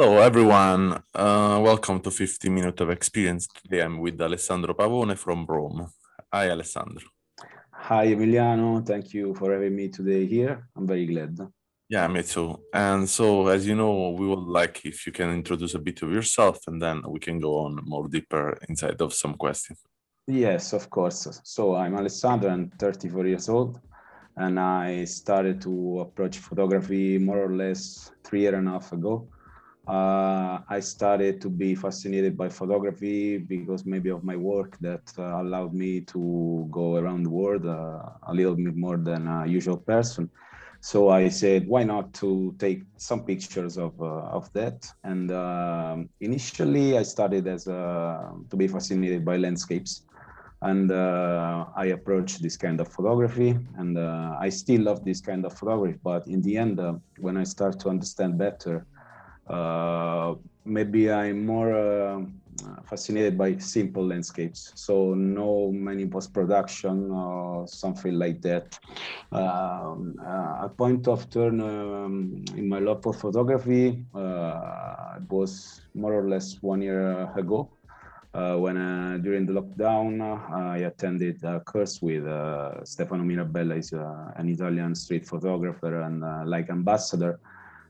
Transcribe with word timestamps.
So 0.00 0.16
everyone, 0.16 1.02
uh, 1.14 1.60
welcome 1.62 2.00
to 2.00 2.10
50 2.10 2.48
Minutes 2.48 2.80
of 2.80 2.88
Experience. 2.88 3.46
Today 3.46 3.82
I'm 3.82 3.98
with 3.98 4.18
Alessandro 4.18 4.72
Pavone 4.72 5.14
from 5.14 5.44
Rome. 5.44 5.92
Hi 6.32 6.48
Alessandro. 6.48 7.06
Hi 7.70 8.06
Emiliano, 8.06 8.82
thank 8.82 9.12
you 9.12 9.34
for 9.34 9.52
having 9.52 9.76
me 9.76 9.90
today 9.90 10.24
here. 10.24 10.66
I'm 10.74 10.86
very 10.86 11.04
glad. 11.04 11.36
Yeah, 11.86 12.08
me 12.08 12.22
too. 12.22 12.62
And 12.72 13.06
so, 13.06 13.48
as 13.48 13.66
you 13.66 13.74
know, 13.74 14.12
we 14.18 14.26
would 14.26 14.48
like 14.60 14.80
if 14.86 15.06
you 15.06 15.12
can 15.12 15.28
introduce 15.34 15.74
a 15.74 15.78
bit 15.78 16.00
of 16.00 16.10
yourself 16.10 16.60
and 16.66 16.80
then 16.80 17.02
we 17.06 17.20
can 17.20 17.38
go 17.38 17.58
on 17.58 17.78
more 17.84 18.08
deeper 18.08 18.56
inside 18.70 19.02
of 19.02 19.12
some 19.12 19.34
questions. 19.34 19.80
Yes, 20.26 20.72
of 20.72 20.88
course. 20.88 21.42
So 21.44 21.74
I'm 21.74 21.94
Alessandro, 21.94 22.50
I'm 22.50 22.70
34 22.78 23.26
years 23.26 23.50
old, 23.50 23.78
and 24.38 24.58
I 24.58 25.04
started 25.04 25.60
to 25.60 26.00
approach 26.00 26.38
photography 26.38 27.18
more 27.18 27.44
or 27.44 27.54
less 27.54 28.12
three 28.24 28.40
year 28.40 28.54
and 28.54 28.66
a 28.66 28.70
half 28.70 28.92
ago. 28.94 29.28
Uh, 29.90 30.60
I 30.68 30.78
started 30.80 31.40
to 31.40 31.48
be 31.50 31.74
fascinated 31.74 32.36
by 32.36 32.48
photography 32.48 33.38
because 33.38 33.84
maybe 33.84 34.10
of 34.10 34.22
my 34.22 34.36
work 34.36 34.78
that 34.80 35.02
uh, 35.18 35.42
allowed 35.42 35.74
me 35.74 36.00
to 36.12 36.68
go 36.70 36.96
around 36.96 37.24
the 37.24 37.30
world 37.30 37.66
uh, 37.66 38.02
a 38.28 38.32
little 38.32 38.54
bit 38.54 38.76
more 38.76 38.98
than 38.98 39.26
a 39.26 39.46
usual 39.46 39.78
person. 39.78 40.30
So 40.80 41.08
I 41.08 41.28
said, 41.28 41.66
why 41.66 41.82
not 41.82 42.14
to 42.22 42.54
take 42.58 42.82
some 42.98 43.24
pictures 43.24 43.76
of 43.78 44.00
uh, 44.00 44.38
of 44.38 44.44
that? 44.52 44.78
And 45.02 45.30
um 45.32 46.08
initially, 46.20 46.96
I 46.96 47.04
started 47.04 47.44
as 47.48 47.66
a, 47.66 47.82
to 48.50 48.56
be 48.56 48.68
fascinated 48.68 49.24
by 49.24 49.36
landscapes, 49.38 49.92
and 50.62 50.90
uh, 50.92 51.66
I 51.76 51.86
approached 51.86 52.42
this 52.42 52.56
kind 52.56 52.80
of 52.80 52.88
photography, 52.96 53.50
and 53.80 53.98
uh, 53.98 54.36
I 54.46 54.50
still 54.50 54.82
love 54.82 55.04
this 55.04 55.20
kind 55.20 55.44
of 55.44 55.52
photography. 55.58 55.98
But 56.02 56.26
in 56.28 56.40
the 56.42 56.56
end, 56.58 56.78
uh, 56.80 56.94
when 57.18 57.36
I 57.36 57.44
start 57.44 57.80
to 57.80 57.88
understand 57.88 58.38
better, 58.38 58.76
uh, 58.78 58.99
maybe 60.64 61.10
I'm 61.10 61.46
more 61.46 61.72
uh, 61.74 62.20
fascinated 62.84 63.36
by 63.36 63.56
simple 63.58 64.06
landscapes. 64.06 64.72
So 64.74 65.14
no 65.14 65.70
many 65.72 66.06
post 66.06 66.32
production 66.32 67.10
or 67.10 67.66
something 67.66 68.14
like 68.14 68.40
that. 68.42 68.78
Um, 69.32 70.16
uh, 70.20 70.66
a 70.66 70.70
point 70.76 71.06
of 71.08 71.30
turn 71.30 71.60
um, 71.60 72.44
in 72.56 72.68
my 72.68 72.78
love 72.78 73.02
for 73.02 73.12
photography 73.12 74.04
uh, 74.14 75.18
was 75.28 75.80
more 75.94 76.14
or 76.14 76.28
less 76.28 76.56
one 76.60 76.82
year 76.82 77.30
ago. 77.36 77.70
Uh, 78.32 78.56
when 78.56 78.76
uh, 78.76 79.18
during 79.20 79.44
the 79.44 79.52
lockdown, 79.52 80.20
uh, 80.20 80.70
I 80.70 80.78
attended 80.78 81.42
a 81.42 81.60
course 81.60 82.00
with 82.00 82.24
uh, 82.26 82.84
Stefano 82.84 83.24
Mirabella, 83.24 83.74
is 83.74 83.92
uh, 83.92 84.32
an 84.36 84.48
Italian 84.48 84.94
street 84.94 85.26
photographer 85.26 86.02
and 86.02 86.22
uh, 86.22 86.42
like 86.46 86.70
ambassador. 86.70 87.40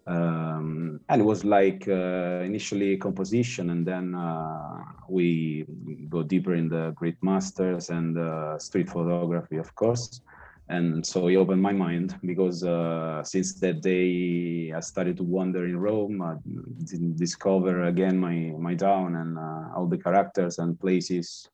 Um, 0.07 1.01
and 1.09 1.21
it 1.21 1.25
was 1.25 1.45
like 1.45 1.87
uh, 1.89 2.43
initially 2.45 2.97
composition, 2.97 3.71
and 3.71 3.87
then 3.87 4.15
uh, 4.15 4.83
we 5.09 5.67
go 6.09 6.23
deeper 6.23 6.55
in 6.55 6.69
the 6.69 6.93
great 6.97 7.17
masters 7.23 7.91
and 7.91 8.19
uh, 8.19 8.59
street 8.59 8.89
photography, 8.89 9.57
of 9.57 9.75
course. 9.75 10.21
And 10.69 11.05
so 11.05 11.27
it 11.27 11.37
opened 11.37 11.61
my 11.61 11.73
mind 11.73 12.17
because 12.25 12.63
uh, 12.63 13.25
since 13.25 13.55
that 13.55 13.83
day 13.83 14.73
I 14.73 14.81
started 14.81 15.17
to 15.17 15.25
wander 15.25 15.65
in 15.65 15.77
Rome, 15.77 16.23
I 16.23 16.37
didn't 16.85 17.17
discover 17.17 17.85
again 17.85 18.17
my 18.17 18.55
my 18.57 18.77
town 18.77 19.17
and 19.17 19.37
uh, 19.37 19.75
all 19.75 19.89
the 19.89 19.99
characters 19.99 20.59
and 20.59 20.79
places, 20.79 21.51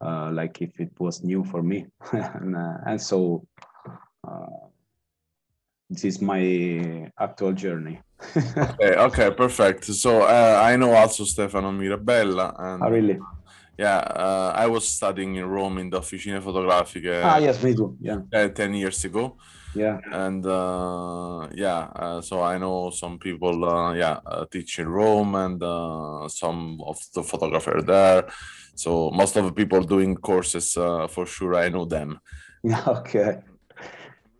uh, 0.00 0.30
like 0.32 0.62
if 0.62 0.80
it 0.80 0.92
was 0.98 1.22
new 1.22 1.44
for 1.44 1.62
me. 1.62 1.86
and, 2.12 2.56
and 2.86 3.00
so 3.00 3.46
this 5.88 6.04
is 6.04 6.20
my 6.20 7.10
actual 7.18 7.52
journey. 7.52 8.00
Okay, 8.80 8.96
okay, 8.96 9.30
perfect. 9.30 9.84
So 9.84 10.22
uh, 10.22 10.60
I 10.62 10.76
know 10.76 10.92
also 10.94 11.24
Stefano 11.24 11.70
Mirabella, 11.72 12.54
and 12.58 12.82
oh, 12.82 12.90
really? 12.90 13.18
yeah, 13.78 13.98
uh, 13.98 14.52
I 14.56 14.66
was 14.66 14.88
studying 14.88 15.36
in 15.36 15.44
Rome 15.44 15.78
in 15.78 15.90
the 15.90 15.98
Officine 15.98 16.40
Fotografiche 16.40 17.22
Ah, 17.22 17.38
yes, 17.38 17.62
me 17.62 17.74
too. 17.74 17.96
Yeah, 18.00 18.20
uh, 18.32 18.48
10 18.48 18.74
years 18.74 19.04
ago. 19.04 19.36
yeah. 19.74 19.98
And 20.12 20.44
uh, 20.46 21.48
yeah, 21.54 21.88
uh, 21.94 22.20
so 22.22 22.42
I 22.42 22.58
know 22.58 22.90
some 22.90 23.18
people, 23.18 23.64
uh, 23.64 23.92
yeah, 23.92 24.18
uh, 24.26 24.46
teach 24.50 24.78
in 24.78 24.88
Rome 24.88 25.34
and 25.34 25.62
uh, 25.62 26.28
some 26.28 26.80
of 26.86 26.98
the 27.14 27.22
photographer 27.22 27.82
there. 27.82 28.24
So 28.74 29.10
most 29.10 29.36
of 29.36 29.44
the 29.44 29.52
people 29.52 29.82
doing 29.82 30.16
courses, 30.16 30.76
uh, 30.76 31.06
for 31.08 31.26
sure, 31.26 31.54
I 31.54 31.68
know 31.68 31.84
them. 31.84 32.18
Yeah, 32.62 32.82
okay. 32.88 33.38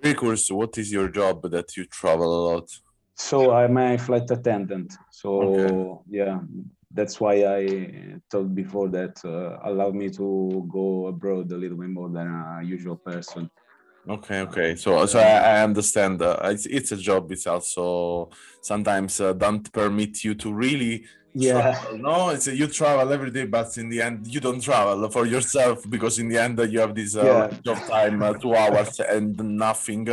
Curious, 0.03 0.51
what 0.51 0.77
is 0.79 0.93
your 0.93 1.09
job 1.09 1.43
that 1.51 1.77
you 1.77 1.85
travel 1.87 2.27
a 2.27 2.43
lot? 2.53 2.69
So 3.17 3.51
I'm 3.53 3.77
a 3.79 3.97
flight 3.99 4.31
attendant. 4.31 4.93
So 5.11 5.43
Okay. 5.43 6.01
yeah, 6.11 6.41
that's 6.93 7.21
why 7.21 7.45
I 7.45 8.21
told 8.31 8.55
before 8.55 8.89
that 8.91 9.21
uh, 9.25 9.59
allowed 9.65 9.95
me 9.95 10.11
to 10.11 10.69
go 10.71 11.07
abroad 11.07 11.51
a 11.53 11.57
little 11.57 11.79
bit 11.79 11.89
more 11.89 12.11
than 12.11 12.27
a 12.29 12.61
usual 12.63 12.97
person. 12.97 13.51
Okay, 14.09 14.41
okay. 14.43 14.77
So, 14.77 15.05
so 15.07 15.19
I, 15.19 15.39
I 15.59 15.63
understand. 15.65 16.23
Uh, 16.23 16.39
it's 16.45 16.67
it's 16.67 16.93
a 16.93 16.97
job. 16.97 17.33
It's 17.33 17.47
also 17.47 18.31
sometimes 18.63 19.21
uh, 19.21 19.33
don't 19.33 19.71
permit 19.73 20.23
you 20.23 20.35
to 20.37 20.53
really 20.55 21.05
Yeah, 21.39 21.61
travel. 21.61 21.99
No, 21.99 22.31
it's 22.31 22.47
a, 22.47 22.57
you 22.57 22.67
travel 22.67 23.13
every 23.13 23.31
day, 23.31 23.45
but 23.47 23.77
in 23.77 23.89
the 23.91 24.01
end 24.03 24.27
you 24.27 24.41
don't 24.41 24.61
travel 24.61 25.09
for 25.11 25.27
yourself 25.27 25.79
because 25.89 26.19
in 26.19 26.29
the 26.29 26.39
end 26.39 26.59
you 26.73 26.81
have 26.81 26.95
this 26.95 27.15
uh, 27.17 27.25
Yeah. 27.25 27.47
range 27.65 27.81
time, 27.87 28.23
uh, 28.23 28.33
two 28.35 28.55
hours 28.55 29.01
and 29.01 29.37
nothing, 29.39 30.09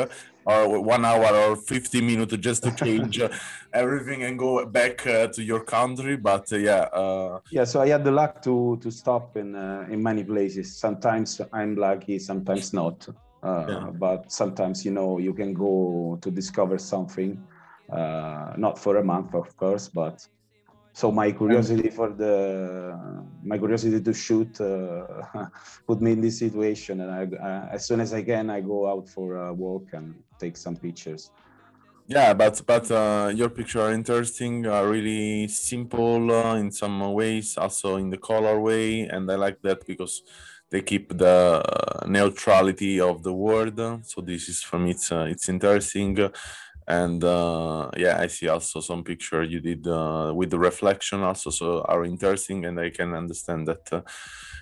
or 0.45 0.81
one 0.81 1.06
hour 1.06 1.31
or 1.44 1.56
fifty 1.56 2.01
minutes 2.01 2.35
just 2.38 2.63
to 2.63 2.72
change 2.72 3.19
uh, 3.22 3.29
everything 3.73 4.23
and 4.23 4.38
go 4.38 4.66
back 4.66 5.06
uh, 5.07 5.28
to 5.28 5.41
your 5.41 5.63
country. 5.63 6.17
But 6.17 6.51
uh, 6.51 6.57
yeah, 6.57 6.81
uh, 6.94 7.39
yeah. 7.51 7.63
So 7.63 7.81
I 7.81 7.88
had 7.88 8.03
the 8.03 8.12
luck 8.12 8.41
to 8.44 8.78
to 8.81 8.91
stop 8.91 9.38
in 9.38 9.56
uh, 9.56 9.88
in 9.89 10.03
many 10.03 10.23
places. 10.23 10.78
Sometimes 10.78 11.39
I'm 11.53 11.75
lucky, 11.75 12.19
sometimes 12.19 12.73
not. 12.73 13.07
Uh, 13.44 13.66
Yeah. 13.69 13.91
But 13.91 14.31
sometimes 14.31 14.83
you 14.85 14.91
know 14.91 15.19
you 15.19 15.33
can 15.33 15.53
go 15.53 16.17
to 16.22 16.31
discover 16.31 16.78
something, 16.79 17.31
uh, 17.91 18.53
not 18.57 18.78
for 18.79 18.97
a 18.97 19.03
month, 19.03 19.33
of 19.35 19.56
course, 19.57 19.88
but 19.89 20.16
so 20.94 21.12
my 21.12 21.31
curiosity 21.31 21.90
for 21.90 22.09
the 22.09 22.98
my 23.44 23.58
curiosity 23.58 24.00
to 24.00 24.14
shoot 24.14 24.62
uh, 24.62 25.06
put 25.88 26.02
me 26.02 26.12
in 26.14 26.22
this 26.22 26.40
situation 26.40 27.02
and 27.02 27.12
I, 27.12 27.68
as 27.72 27.86
soon 27.88 28.00
as 28.00 28.14
i 28.14 28.22
can 28.24 28.50
i 28.50 28.62
go 28.62 28.88
out 28.88 29.09
for 29.09 29.48
a 29.48 29.54
walk 29.54 29.88
and 29.94 30.16
take 30.40 30.56
some 30.56 30.76
pictures 30.76 31.31
Yeah, 32.08 32.34
but 32.34 32.62
but 32.68 32.92
uh, 32.92 33.31
your 33.34 33.50
picture 33.50 33.81
are 33.81 33.94
interesting, 33.94 34.68
uh, 34.68 34.84
really 34.84 35.48
simple 35.48 36.31
uh, 36.31 36.56
in 36.56 36.70
some 36.70 37.00
ways, 37.14 37.58
also 37.58 37.96
in 37.96 38.10
the 38.10 38.18
color 38.18 38.60
way, 38.60 39.08
and 39.08 39.31
I 39.31 39.36
like 39.36 39.62
that 39.62 39.88
because 39.88 40.22
they 40.70 40.81
keep 40.81 41.18
the 41.18 41.64
neutrality 42.08 43.00
of 43.00 43.24
the 43.24 43.31
word. 43.31 43.78
So 44.04 44.22
this 44.22 44.50
is 44.50 44.62
for 44.62 44.80
me, 44.80 44.92
it's 44.92 45.12
uh, 45.14 45.28
it's 45.30 45.48
interesting, 45.48 46.18
and 46.88 47.23
uh, 47.23 47.89
yeah, 47.97 48.19
I 48.19 48.27
see 48.27 48.47
also 48.47 48.79
some 48.81 49.03
picture 49.03 49.44
you 49.44 49.59
did 49.59 49.88
uh, 49.88 50.31
with 50.35 50.49
the 50.51 50.59
reflection 50.59 51.21
also, 51.21 51.49
so 51.49 51.81
are 51.83 52.03
interesting, 52.05 52.65
and 52.65 52.80
I 52.80 52.89
can 52.89 53.13
understand 53.13 53.68
that. 53.68 53.91
Uh, 53.91 54.01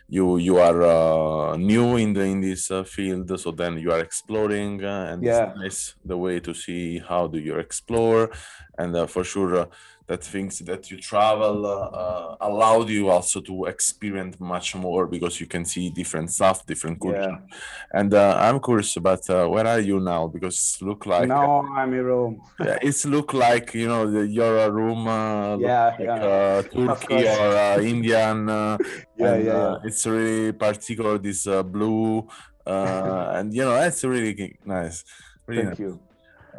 you 0.08 0.38
you 0.38 0.58
are 0.58 0.82
uh, 0.84 1.56
new 1.56 1.96
in 1.96 2.14
the 2.14 2.22
in 2.22 2.42
this 2.42 2.70
uh, 2.70 2.84
field 2.84 3.40
so 3.40 3.52
then 3.52 3.78
you 3.78 3.92
are 3.92 4.00
exploring 4.02 4.84
uh, 4.84 5.08
and 5.12 5.24
Yeah. 5.24 5.52
it's 5.52 5.58
nice 5.58 5.96
the 6.04 6.18
way 6.18 6.40
to 6.42 6.54
see 6.54 7.00
how 7.00 7.28
do 7.28 7.40
you 7.40 7.56
explore 7.58 8.30
and 8.78 8.96
uh, 8.96 9.08
for 9.08 9.24
sure 9.24 9.56
uh, 9.56 9.66
that 10.12 10.22
things 10.36 10.54
that 10.70 10.82
you 10.92 10.98
travel 11.12 11.56
uh, 11.66 12.02
uh, 12.02 12.30
allowed 12.50 12.88
you 12.98 13.06
also 13.16 13.40
to 13.50 13.56
experience 13.76 14.36
much 14.54 14.68
more 14.86 15.04
because 15.16 15.34
you 15.42 15.48
can 15.54 15.64
see 15.74 15.86
different 16.02 16.30
stuff 16.38 16.58
different 16.72 16.98
culture 17.06 17.38
yeah 17.40 18.00
and 18.00 18.14
uh, 18.14 18.36
i'm 18.46 18.60
curious 18.68 18.92
about 18.98 19.24
uh, 19.30 19.46
where 19.54 19.68
are 19.74 19.80
you 19.90 19.98
now 20.00 20.22
because 20.36 20.60
look 20.82 21.02
like 21.06 21.28
now 21.28 21.62
i'm 21.80 21.94
in 21.94 22.04
rome 22.12 22.36
yeah, 22.68 22.78
it's 22.88 23.04
look 23.06 23.30
like 23.34 23.68
you 23.82 23.88
know 23.92 24.04
the, 24.14 24.24
your 24.40 24.54
room 24.80 25.08
uh, 25.08 25.56
Yeah, 25.58 25.86
like 26.00 26.00
yeah. 26.00 26.26
uh, 26.34 26.62
Turkey 26.74 27.24
or 27.28 27.50
uh, 27.66 27.78
Indian. 27.94 28.38
Uh, 28.50 28.78
Yeah, 29.22 29.34
and, 29.36 29.46
yeah. 29.46 29.76
It's 29.88 30.06
really 30.08 30.52
particular 30.54 31.14
this 31.28 31.46
uh, 31.46 31.62
blue, 31.62 32.28
uh, 32.66 33.26
and 33.38 33.54
you 33.54 33.64
know 33.66 33.76
that's 33.82 34.02
really 34.04 34.34
nice. 34.66 35.04
Really 35.46 35.64
thank 35.64 35.78
nice. 35.78 35.80
you 35.86 35.92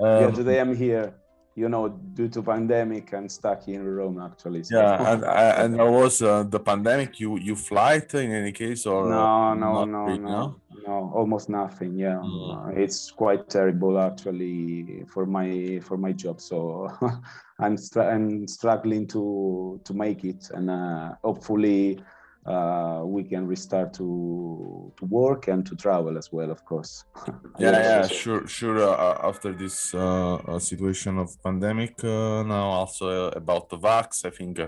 yeah 0.00 0.26
Um, 0.26 0.32
today 0.32 0.58
i'm 0.62 0.74
here 0.74 1.06
you 1.54 1.68
know, 1.68 1.88
due 1.88 2.28
to 2.28 2.42
pandemic, 2.42 3.12
I'm 3.12 3.28
stuck 3.28 3.68
in 3.68 3.84
Rome 3.84 4.20
actually. 4.20 4.62
so- 4.64 4.78
Yeah, 4.78 5.12
and 5.12 5.24
and 5.24 5.74
there 5.74 5.90
was 5.90 6.22
uh, 6.22 6.44
the 6.44 6.60
pandemic. 6.60 7.20
You 7.20 7.38
you 7.38 7.54
flight 7.56 8.14
in 8.14 8.32
any 8.32 8.52
case 8.52 8.86
or 8.86 9.08
no, 9.08 9.54
no, 9.54 9.84
no, 9.84 9.98
really, 10.06 10.18
no, 10.18 10.56
no, 10.86 11.12
almost 11.14 11.48
nothing. 11.48 11.92
Yeah, 11.98 12.20
Mm. 12.24 12.66
Uh, 12.76 12.80
it's 12.82 13.10
quite 13.10 13.48
terrible 13.48 13.98
actually 13.98 15.04
for 15.12 15.26
my 15.26 15.80
for 15.82 15.96
my 15.98 16.12
job. 16.12 16.40
So 16.40 16.88
I'm 17.64 17.76
str- 17.76 18.08
I'm 18.14 18.48
struggling 18.48 19.06
to 19.08 19.80
to 19.84 19.92
make 19.94 20.24
it, 20.24 20.50
and 20.54 20.70
uh, 20.70 21.14
hopefully 21.22 22.00
uh, 22.46 23.02
we 23.04 23.22
can 23.22 23.46
restart 23.46 23.94
to 23.94 24.92
to 24.96 25.04
work 25.06 25.48
and 25.48 25.64
to 25.66 25.76
travel 25.76 26.18
as 26.18 26.32
well, 26.32 26.50
of 26.50 26.64
course. 26.64 27.04
Yeah, 27.58 27.72
yeah, 27.72 28.06
sure, 28.06 28.46
sure. 28.48 28.78
Uh, 28.78 29.28
after 29.28 29.52
this 29.52 29.94
uh, 29.94 30.34
uh, 30.34 30.58
situation 30.58 31.18
of 31.18 31.30
pandemic, 31.42 32.02
uh, 32.02 32.42
now 32.42 32.66
also 32.80 33.28
uh, 33.28 33.30
about 33.36 33.68
the 33.68 33.78
vax, 33.78 34.24
I 34.24 34.30
think. 34.30 34.58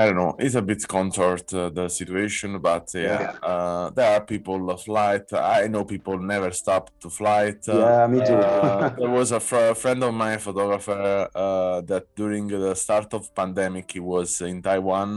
I 0.00 0.06
don't 0.06 0.16
know. 0.22 0.34
It's 0.38 0.54
a 0.54 0.62
bit 0.70 0.82
contoured 0.96 1.48
uh, 1.54 1.70
the 1.78 1.88
situation, 1.88 2.50
but 2.68 2.86
yeah, 2.94 3.20
Yeah. 3.20 3.32
Uh, 3.52 3.90
there 3.96 4.10
are 4.16 4.24
people 4.34 4.60
of 4.70 4.82
flight. 4.88 5.26
I 5.32 5.66
know 5.72 5.84
people 5.84 6.18
never 6.18 6.50
stop 6.62 6.84
to 7.02 7.08
flight. 7.20 7.60
Uh, 7.68 7.78
Yeah, 7.84 8.06
me 8.12 8.18
too. 8.28 8.34
uh, 8.34 8.88
there 9.00 9.10
was 9.20 9.32
a 9.32 9.40
fr- 9.40 9.74
friend 9.82 10.00
of 10.04 10.12
mine, 10.22 10.38
photographer, 10.38 11.28
uh, 11.34 11.80
that 11.90 12.04
during 12.20 12.46
the 12.48 12.74
start 12.74 13.08
of 13.14 13.22
pandemic 13.40 13.86
he 13.96 14.00
was 14.00 14.40
in 14.40 14.62
Taiwan, 14.62 15.12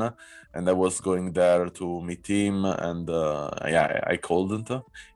and 0.56 0.64
I 0.70 0.74
was 0.86 1.00
going 1.10 1.28
there 1.42 1.66
to 1.80 2.02
meet 2.10 2.26
him, 2.28 2.66
and 2.66 3.06
uh, 3.10 3.50
yeah, 3.76 3.88
I 4.08 4.14
I 4.14 4.18
couldn't 4.28 4.70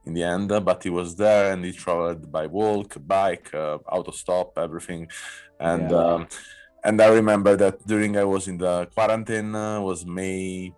in 0.07 0.11
the 0.17 0.23
end, 0.35 0.49
but 0.69 0.79
he 0.85 0.91
was 0.99 1.09
there, 1.23 1.45
and 1.53 1.59
he 1.67 1.71
traveled 1.83 2.23
by 2.37 2.45
walk, 2.59 2.89
bike, 3.15 3.47
uh, 3.53 3.77
auto 3.95 4.11
stop, 4.11 4.49
everything, 4.57 5.03
and. 5.59 5.89
Yeah. 5.91 5.97
Um, 6.13 6.27
and 6.83 7.01
I 7.01 7.07
remember 7.07 7.55
that 7.55 7.85
during 7.87 8.17
I 8.17 8.23
was 8.25 8.47
in 8.47 8.57
the 8.57 8.87
quarantine 8.93 9.55
uh, 9.55 9.79
was 9.81 10.05
May 10.05 10.73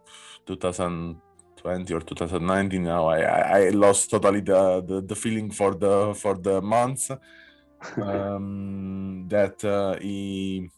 2020 0.46 1.94
or 1.94 2.00
2019. 2.00 2.84
Now 2.84 3.08
I, 3.08 3.20
I, 3.20 3.60
I 3.66 3.70
lost 3.70 4.12
totally 4.12 4.42
the, 4.42 4.82
the 4.86 5.02
the 5.02 5.16
feeling 5.16 5.52
for 5.52 5.74
the 5.74 6.14
for 6.16 6.36
the 6.36 6.62
months 6.62 7.10
um, 8.02 9.26
that 9.30 9.64
uh, 9.66 9.98
he 10.00 10.70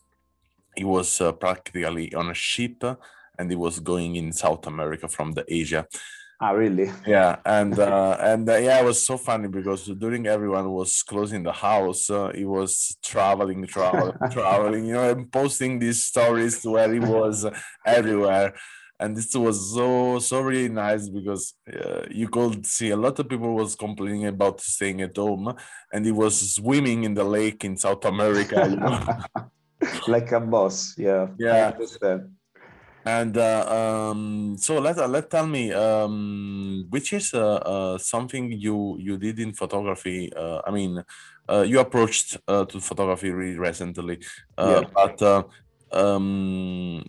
he 0.75 0.83
was 0.83 1.19
uh, 1.21 1.31
practically 1.33 2.13
on 2.13 2.29
a 2.29 2.33
ship 2.33 2.83
and 3.37 3.49
he 3.49 3.57
was 3.57 3.79
going 3.79 4.15
in 4.15 4.31
South 4.31 4.65
America 4.67 5.07
from 5.07 5.33
the 5.33 5.43
Asia 5.47 5.87
ah, 6.41 6.51
really? 6.51 6.91
yeah 7.05 7.37
and 7.45 7.77
uh, 7.91 8.17
and 8.19 8.49
uh, 8.49 8.55
yeah 8.55 8.79
it 8.79 8.85
was 8.85 9.03
so 9.05 9.17
funny 9.17 9.47
because 9.47 9.85
during 9.85 10.27
everyone 10.27 10.69
was 10.71 11.03
closing 11.03 11.43
the 11.43 11.51
house 11.51 12.09
uh, 12.09 12.31
he 12.33 12.45
was 12.45 12.97
traveling 13.03 13.65
traveling 13.67 14.13
traveling 14.31 14.85
you 14.85 14.93
know 14.93 15.09
and 15.11 15.31
posting 15.31 15.79
these 15.79 16.05
stories 16.05 16.63
where 16.63 16.91
he 16.91 16.99
was 16.99 17.45
everywhere 17.85 18.53
and 18.99 19.15
this 19.15 19.35
was 19.35 19.75
so 19.75 20.17
so 20.19 20.41
really 20.41 20.69
nice 20.69 21.07
because 21.09 21.53
uh, 21.71 22.03
you 22.09 22.27
could 22.27 22.65
see 22.65 22.89
a 22.89 22.97
lot 22.97 23.17
of 23.19 23.29
people 23.29 23.53
was 23.53 23.75
complaining 23.75 24.25
about 24.25 24.59
staying 24.59 25.01
at 25.01 25.15
home 25.15 25.53
and 25.93 26.05
he 26.05 26.11
was 26.11 26.55
swimming 26.55 27.03
in 27.03 27.13
the 27.13 27.23
lake 27.23 27.63
in 27.63 27.77
south 27.77 28.03
america 28.05 28.67
you 28.69 28.75
know? 28.77 28.99
like 30.07 30.31
a 30.31 30.39
boss. 30.39 30.95
Yeah. 30.97 31.27
I 31.29 31.35
Yeah. 31.37 32.19
And 33.07 33.37
uh, 33.37 33.63
um, 33.79 34.57
so 34.57 34.79
let 34.79 34.97
uh, 34.97 35.07
let 35.07 35.29
tell 35.29 35.47
me, 35.47 35.71
um, 35.71 36.87
which 36.89 37.13
is 37.13 37.33
uh, 37.33 37.55
uh, 37.73 37.97
something 37.97 38.51
you 38.51 38.97
you 38.99 39.17
did 39.17 39.39
in 39.39 39.53
photography? 39.53 40.19
Uh, 40.35 40.59
I 40.67 40.71
mean, 40.71 40.93
uh, 41.47 41.63
you 41.71 41.79
approached 41.79 42.29
uh, 42.51 42.65
to 42.65 42.81
photography 42.81 43.31
really 43.31 43.57
recently, 43.57 44.19
uh, 44.57 44.81
Yeah. 44.81 44.89
but 44.93 45.21
uh, 45.21 45.43
um, 45.93 47.01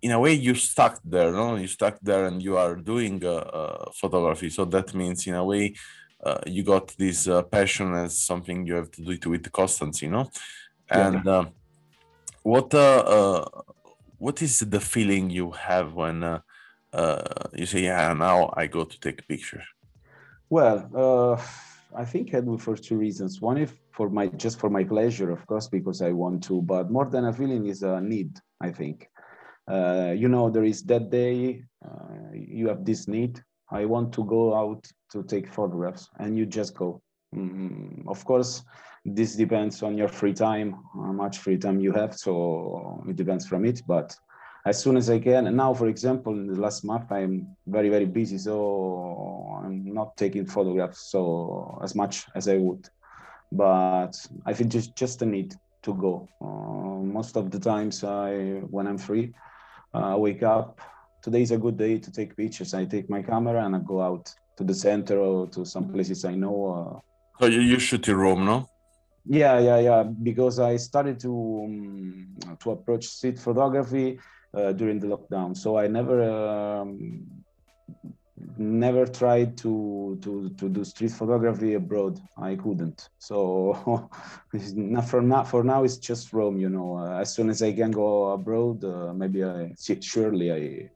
in 0.00 0.10
a 0.12 0.20
way 0.20 0.34
you 0.34 0.54
stuck 0.54 1.00
there, 1.04 1.32
no? 1.32 1.56
You 1.56 1.66
stuck 1.66 1.98
there, 2.00 2.26
and 2.26 2.40
you 2.40 2.56
are 2.56 2.76
doing 2.76 3.18
uh, 3.24 3.42
uh, 3.60 3.90
photography. 4.00 4.50
So 4.50 4.64
that 4.66 4.94
means, 4.94 5.26
in 5.26 5.34
a 5.34 5.44
way, 5.44 5.74
uh, 6.22 6.42
you 6.46 6.62
got 6.62 6.94
this 6.96 7.26
uh, 7.26 7.42
passion 7.42 7.92
as 7.94 8.20
something 8.30 8.66
you 8.68 8.76
have 8.76 8.90
to 8.92 9.02
do 9.02 9.10
it 9.10 9.26
with 9.26 9.50
constancy, 9.50 10.06
no? 10.06 10.30
Yeah. 10.94 11.10
And 11.10 11.26
uh, 11.26 11.44
what 12.44 12.72
what 14.18 14.42
is 14.42 14.58
the 14.60 14.80
feeling 14.80 15.30
you 15.30 15.52
have 15.52 15.94
when 15.94 16.22
uh, 16.22 16.40
uh, 16.92 17.22
you 17.54 17.66
say, 17.66 17.84
"Yeah, 17.84 18.12
now 18.14 18.52
I 18.56 18.66
go 18.66 18.84
to 18.84 19.00
take 19.00 19.20
a 19.20 19.26
picture"? 19.26 19.62
Well, 20.50 20.90
uh, 20.94 21.42
I 21.96 22.04
think 22.04 22.34
I 22.34 22.40
do 22.40 22.58
for 22.58 22.76
two 22.76 22.96
reasons. 22.96 23.40
One 23.40 23.58
is 23.58 23.72
for 23.92 24.10
my 24.10 24.26
just 24.26 24.58
for 24.58 24.70
my 24.70 24.84
pleasure, 24.84 25.30
of 25.30 25.46
course, 25.46 25.68
because 25.68 26.02
I 26.02 26.12
want 26.12 26.42
to. 26.44 26.62
But 26.62 26.90
more 26.90 27.06
than 27.06 27.26
a 27.26 27.32
feeling 27.32 27.66
is 27.66 27.82
a 27.82 28.00
need. 28.00 28.38
I 28.60 28.70
think. 28.70 29.08
Uh, 29.70 30.14
you 30.16 30.28
know, 30.28 30.48
there 30.48 30.64
is 30.64 30.82
that 30.84 31.10
day. 31.10 31.62
Uh, 31.84 32.32
you 32.32 32.68
have 32.68 32.84
this 32.84 33.06
need. 33.06 33.42
I 33.70 33.84
want 33.84 34.12
to 34.14 34.24
go 34.24 34.54
out 34.54 34.86
to 35.12 35.22
take 35.22 35.52
photographs, 35.52 36.08
and 36.18 36.36
you 36.36 36.46
just 36.46 36.74
go. 36.74 37.02
Mm, 37.34 38.08
of 38.08 38.24
course, 38.24 38.62
this 39.04 39.34
depends 39.36 39.82
on 39.82 39.96
your 39.96 40.08
free 40.08 40.34
time, 40.34 40.76
how 40.94 41.12
much 41.12 41.38
free 41.38 41.58
time 41.58 41.80
you 41.80 41.92
have. 41.92 42.14
So 42.16 43.04
it 43.08 43.16
depends 43.16 43.46
from 43.46 43.64
it. 43.64 43.82
But 43.86 44.16
as 44.68 44.82
soon 44.82 44.96
as 44.96 45.08
I 45.08 45.18
can. 45.18 45.46
And 45.46 45.56
now, 45.56 45.72
for 45.74 45.88
example, 45.88 46.32
in 46.32 46.46
the 46.46 46.60
last 46.60 46.84
month, 46.84 47.10
I'm 47.10 47.56
very, 47.66 47.88
very 47.88 48.06
busy, 48.06 48.38
so 48.38 49.60
I'm 49.64 49.94
not 49.94 50.16
taking 50.16 50.46
photographs 50.46 51.10
so 51.10 51.80
as 51.82 51.94
much 51.94 52.26
as 52.34 52.48
I 52.48 52.56
would. 52.56 52.88
But 53.50 54.12
I 54.44 54.52
think 54.52 54.70
just 54.70 54.94
just 54.94 55.22
a 55.22 55.26
need 55.26 55.54
to 55.82 55.94
go. 55.94 56.28
Uh, 56.40 57.00
most 57.18 57.36
of 57.36 57.50
the 57.50 57.58
times, 57.58 58.04
I 58.04 58.60
when 58.70 58.86
I'm 58.86 58.98
free, 58.98 59.32
uh, 59.94 60.14
I 60.14 60.16
wake 60.16 60.42
up. 60.42 60.80
Today 61.22 61.42
is 61.42 61.50
a 61.50 61.58
good 61.58 61.76
day 61.76 61.98
to 61.98 62.12
take 62.12 62.36
pictures. 62.36 62.74
I 62.74 62.84
take 62.84 63.08
my 63.08 63.22
camera 63.22 63.64
and 63.64 63.74
I 63.74 63.78
go 63.78 64.00
out 64.02 64.32
to 64.56 64.64
the 64.64 64.74
center 64.74 65.18
or 65.18 65.48
to 65.48 65.64
some 65.64 65.90
places 65.90 66.24
I 66.24 66.34
know. 66.34 66.56
Uh, 66.74 67.00
So 67.40 67.46
you, 67.46 67.60
you 67.60 67.78
shoot 67.78 68.06
in 68.08 68.16
Rome, 68.16 68.44
no? 68.44 68.67
Yeah, 69.28 69.58
yeah, 69.58 69.78
yeah. 69.78 70.02
Because 70.04 70.58
I 70.58 70.76
started 70.76 71.20
to 71.20 71.62
um, 71.64 72.56
to 72.60 72.70
approach 72.70 73.06
street 73.06 73.38
photography 73.38 74.18
uh, 74.54 74.72
during 74.72 74.98
the 74.98 75.06
lockdown, 75.06 75.56
so 75.56 75.76
I 75.78 75.86
never 75.86 76.22
um, 76.22 77.44
never 78.56 79.06
tried 79.06 79.56
to 79.58 80.18
to 80.22 80.50
to 80.50 80.68
do 80.68 80.84
street 80.84 81.10
photography 81.12 81.74
abroad. 81.74 82.18
I 82.36 82.56
couldn't. 82.56 83.08
So 83.18 84.08
not 84.74 85.08
for 85.08 85.20
now. 85.22 85.44
For 85.44 85.62
now, 85.62 85.84
it's 85.84 85.98
just 85.98 86.32
Rome. 86.32 86.58
You 86.58 86.70
know, 86.70 86.98
uh, 86.98 87.20
as 87.20 87.34
soon 87.34 87.50
as 87.50 87.62
I 87.62 87.72
can 87.72 87.90
go 87.90 88.32
abroad, 88.32 88.84
uh, 88.84 89.12
maybe 89.12 89.44
I 89.44 89.74
surely 90.00 90.52
I 90.52 90.90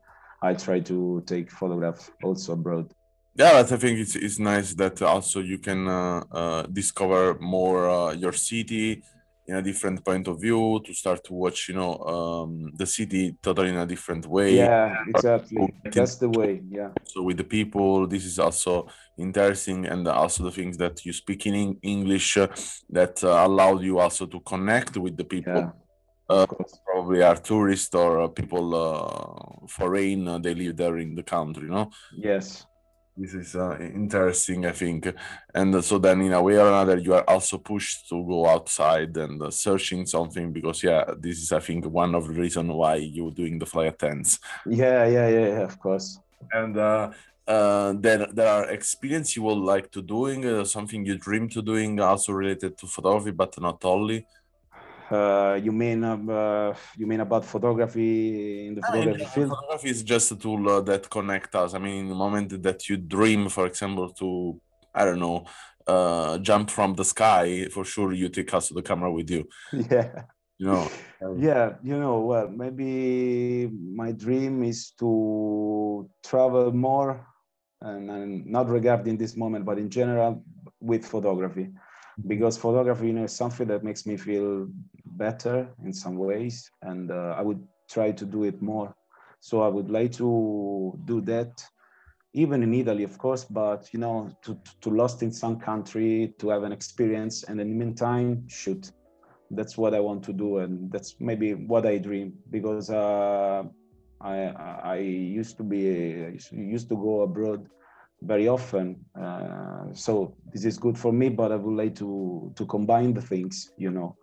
I 0.51 0.55
try 0.55 0.81
to 0.81 1.23
take 1.27 1.51
photographs 1.51 2.11
also 2.23 2.55
abroad. 2.55 2.93
Yeah, 3.35 3.53
but 3.53 3.73
I 3.73 3.77
think 3.77 3.99
it's 3.99 4.15
it's 4.17 4.39
nice 4.39 4.75
that 4.75 5.01
also 5.01 5.41
you 5.41 5.59
can 5.59 5.89
uh, 5.89 6.23
uh, 6.31 6.63
discover 6.63 7.39
more 7.41 7.89
uh, 7.89 8.13
your 8.13 8.33
city 8.33 9.03
in 9.47 9.57
a 9.57 9.63
different 9.63 10.05
point 10.05 10.29
of 10.29 10.41
view 10.41 10.81
to 10.85 10.95
start 10.95 11.25
to 11.25 11.35
watch, 11.35 11.69
you 11.69 11.75
know, 11.75 11.99
um, 11.99 12.73
the 12.77 12.87
city 12.87 13.35
totally 13.43 13.71
in 13.71 13.77
a 13.77 13.87
different 13.87 14.27
way. 14.27 14.57
Yeah, 14.57 14.95
exactly. 15.09 15.75
That's 15.85 16.17
the 16.17 16.29
way. 16.29 16.63
Yeah. 16.71 16.91
So 17.05 17.23
with 17.23 17.39
the 17.39 17.45
people, 17.45 18.07
this 18.07 18.25
is 18.25 18.39
also 18.39 18.87
interesting, 19.19 19.87
and 19.87 20.07
also 20.07 20.45
the 20.45 20.53
things 20.53 20.77
that 20.77 21.05
you 21.05 21.13
speak 21.13 21.47
in 21.47 21.79
English 21.83 22.37
uh, 22.37 22.49
that 22.91 23.25
uh, 23.25 23.45
allow 23.47 23.81
you 23.81 23.99
also 23.99 24.27
to 24.27 24.41
connect 24.41 24.97
with 24.97 25.17
the 25.17 25.25
people. 25.25 25.57
Yeah. 25.57 25.71
Uh. 26.29 26.47
Probably 26.87 27.23
are 27.23 27.37
tourists 27.37 27.95
or 27.95 28.21
uh, 28.21 28.29
people 28.29 28.75
uh, 28.75 29.67
foreign. 29.67 30.29
Uh, 30.29 30.39
they 30.39 30.55
live 30.55 30.77
there 30.77 30.99
in 30.99 31.15
the 31.15 31.23
country, 31.23 31.69
no? 31.69 31.91
Yes. 32.17 32.67
This 33.15 33.35
is 33.35 33.55
uh, 33.55 33.77
interesting, 33.79 34.65
I 34.65 34.73
think. 34.73 35.13
And 35.55 35.75
uh, 35.75 35.83
so 35.83 35.99
then, 35.99 36.23
in 36.23 36.33
a 36.33 36.43
way 36.43 36.57
or 36.57 36.69
another, 36.69 36.97
you 36.97 37.13
are 37.13 37.29
also 37.29 37.59
pushed 37.59 38.09
to 38.09 38.25
go 38.25 38.47
outside 38.47 39.15
and 39.19 39.43
uh, 39.43 39.51
searching 39.51 40.07
something 40.07 40.51
because, 40.51 40.83
yeah, 40.83 41.05
this 41.19 41.43
is, 41.43 41.53
I 41.53 41.61
think, 41.61 41.85
one 41.85 42.15
of 42.15 42.27
the 42.27 42.33
reasons 42.33 42.73
why 42.73 42.95
you're 42.97 43.31
doing 43.31 43.59
the 43.59 43.67
fly 43.67 43.87
attends. 43.87 44.41
Yeah, 44.67 45.07
yeah, 45.07 45.29
yeah, 45.29 45.47
yeah, 45.47 45.65
of 45.65 45.79
course. 45.79 46.19
And 46.53 46.79
uh, 46.79 47.11
uh, 47.47 47.93
there, 47.99 48.29
there 48.33 48.49
are 48.49 48.71
experience 48.71 49.37
you 49.37 49.43
would 49.43 49.59
like 49.59 49.91
to 49.91 50.01
doing, 50.01 50.47
uh, 50.47 50.65
something 50.65 51.05
you 51.05 51.19
dream 51.19 51.51
to 51.51 51.61
doing, 51.61 52.01
also 52.01 52.33
related 52.33 52.79
to 52.79 52.87
photography, 52.87 53.33
but 53.33 53.61
not 53.61 53.85
only. 53.85 54.27
Uh, 55.13 55.61
you 55.63 55.73
mean 55.73 56.03
uh, 56.05 56.75
you 56.97 57.07
mean 57.07 57.21
about 57.21 57.45
photography 57.45 58.67
in 58.67 58.75
the 58.75 58.83
Ah, 58.83 58.91
photography 58.93 59.25
field? 59.35 59.51
photography 59.51 59.91
is 59.91 60.03
just 60.03 60.33
a 60.33 60.37
tool 60.37 60.69
uh, 60.69 60.81
that 60.81 61.09
connects 61.11 61.55
us. 61.55 61.75
I 61.75 61.79
mean, 61.79 61.97
in 62.05 62.09
the 62.09 62.15
moment 62.15 62.63
that 62.63 62.89
you 62.89 62.97
dream, 62.97 63.49
for 63.49 63.67
example, 63.67 64.11
to 64.21 64.61
I 64.95 65.05
don't 65.05 65.21
know, 65.21 65.45
uh, 65.87 66.39
jump 66.39 66.71
from 66.71 66.95
the 66.95 67.05
sky, 67.05 67.69
for 67.75 67.85
sure 67.85 68.13
you 68.13 68.29
take 68.29 68.53
us 68.55 68.69
to 68.69 68.75
the 68.75 68.83
camera 68.83 69.11
with 69.13 69.31
you. 69.31 69.49
Yeah, 69.91 70.25
You 70.59 70.67
know. 70.67 70.89
yeah. 71.39 71.75
You 71.83 71.99
know, 71.99 72.21
well, 72.21 72.49
maybe 72.49 73.69
my 74.03 74.13
dream 74.13 74.63
is 74.65 74.93
to 75.01 76.09
travel 76.25 76.73
more, 76.73 77.27
and, 77.81 78.11
and 78.11 78.47
not 78.47 78.69
regarding 78.69 79.17
this 79.17 79.37
moment, 79.37 79.65
but 79.65 79.79
in 79.79 79.89
general 79.91 80.45
with 80.81 81.05
photography. 81.07 81.69
Because 82.27 82.57
photography 82.57 83.09
you 83.09 83.13
know 83.13 83.25
is 83.25 83.37
something 83.37 83.67
that 83.69 83.85
makes 83.85 84.07
me 84.07 84.17
feel 84.17 84.69
better 85.05 85.69
in 85.85 85.93
some 85.93 86.17
ways 86.17 86.71
and 86.83 87.11
uh, 87.11 87.35
i 87.39 87.43
would 87.43 87.63
try 87.91 88.11
to 88.11 88.25
do 88.25 88.45
it 88.45 88.63
more. 88.63 88.95
So 89.41 89.61
i 89.63 89.69
would 89.69 89.91
like 89.91 90.13
to 90.13 90.99
do 91.05 91.21
that 91.23 91.51
even 92.35 92.63
in 92.63 92.73
italy 92.75 93.05
of 93.05 93.19
course 93.19 93.45
but 93.45 93.93
you 93.93 93.99
know 93.99 94.31
to, 94.43 94.59
to 94.81 94.91
lost 94.91 95.23
in 95.23 95.33
some 95.33 95.59
country 95.59 96.35
to 96.39 96.49
have 96.49 96.63
an 96.63 96.73
experience 96.73 97.43
and 97.45 97.61
in 97.61 97.69
the 97.69 97.75
meantime 97.75 98.45
shoot. 98.49 98.91
That's 99.51 99.77
what 99.77 99.95
i 99.95 100.01
want 100.01 100.23
to 100.25 100.33
do 100.33 100.59
and 100.59 100.91
that's 100.91 101.15
maybe 101.21 101.53
what 101.55 101.85
i 101.87 101.99
dream 101.99 102.33
because 102.51 102.89
uh, 102.89 103.65
I, 104.23 104.37
I 104.85 104.97
used 104.99 105.57
to 105.59 105.65
be 105.65 106.39
used 106.53 106.89
to 106.89 106.97
go 106.97 107.23
abroad 107.23 107.69
very 108.25 108.49
often. 108.49 109.05
Uh, 109.21 109.93
so 109.93 110.37
this 110.53 110.65
is 110.65 110.79
good 110.79 110.99
for 110.99 111.13
me, 111.13 111.29
but 111.29 111.53
I 111.53 111.57
would 111.57 111.77
like 111.77 111.95
to 111.97 112.53
to 112.57 112.67
combine 112.67 113.15
the 113.15 113.23
things, 113.23 113.73
you 113.77 113.91
know, 113.91 114.17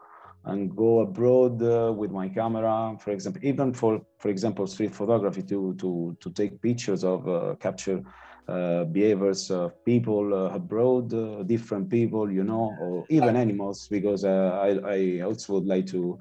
and 0.46 0.75
go 0.75 1.00
abroad 1.01 1.62
uh, 1.62 1.94
with 1.96 2.12
my 2.12 2.29
camera, 2.29 2.96
for 3.00 3.12
example, 3.12 3.41
even 3.44 3.74
for 3.74 4.01
for 4.20 4.29
example 4.29 4.68
street 4.68 4.94
photography 4.96 5.44
to 5.44 5.75
to 5.75 6.18
to 6.20 6.29
take 6.32 6.62
pictures 6.62 7.03
of 7.03 7.27
uh, 7.27 7.56
capture 7.60 8.03
uh, 8.48 8.84
behaviors 8.86 9.51
of 9.51 9.74
people 9.86 10.34
uh, 10.34 10.56
abroad, 10.56 11.13
uh, 11.13 11.44
different 11.44 11.89
people, 11.89 12.32
you 12.32 12.44
know, 12.44 12.75
or 12.79 13.06
even 13.10 13.36
animals, 13.36 13.88
because 13.89 14.25
I 14.25 14.70
I 14.86 15.22
also 15.22 15.53
would 15.53 15.68
like 15.68 15.86
to 15.88 16.20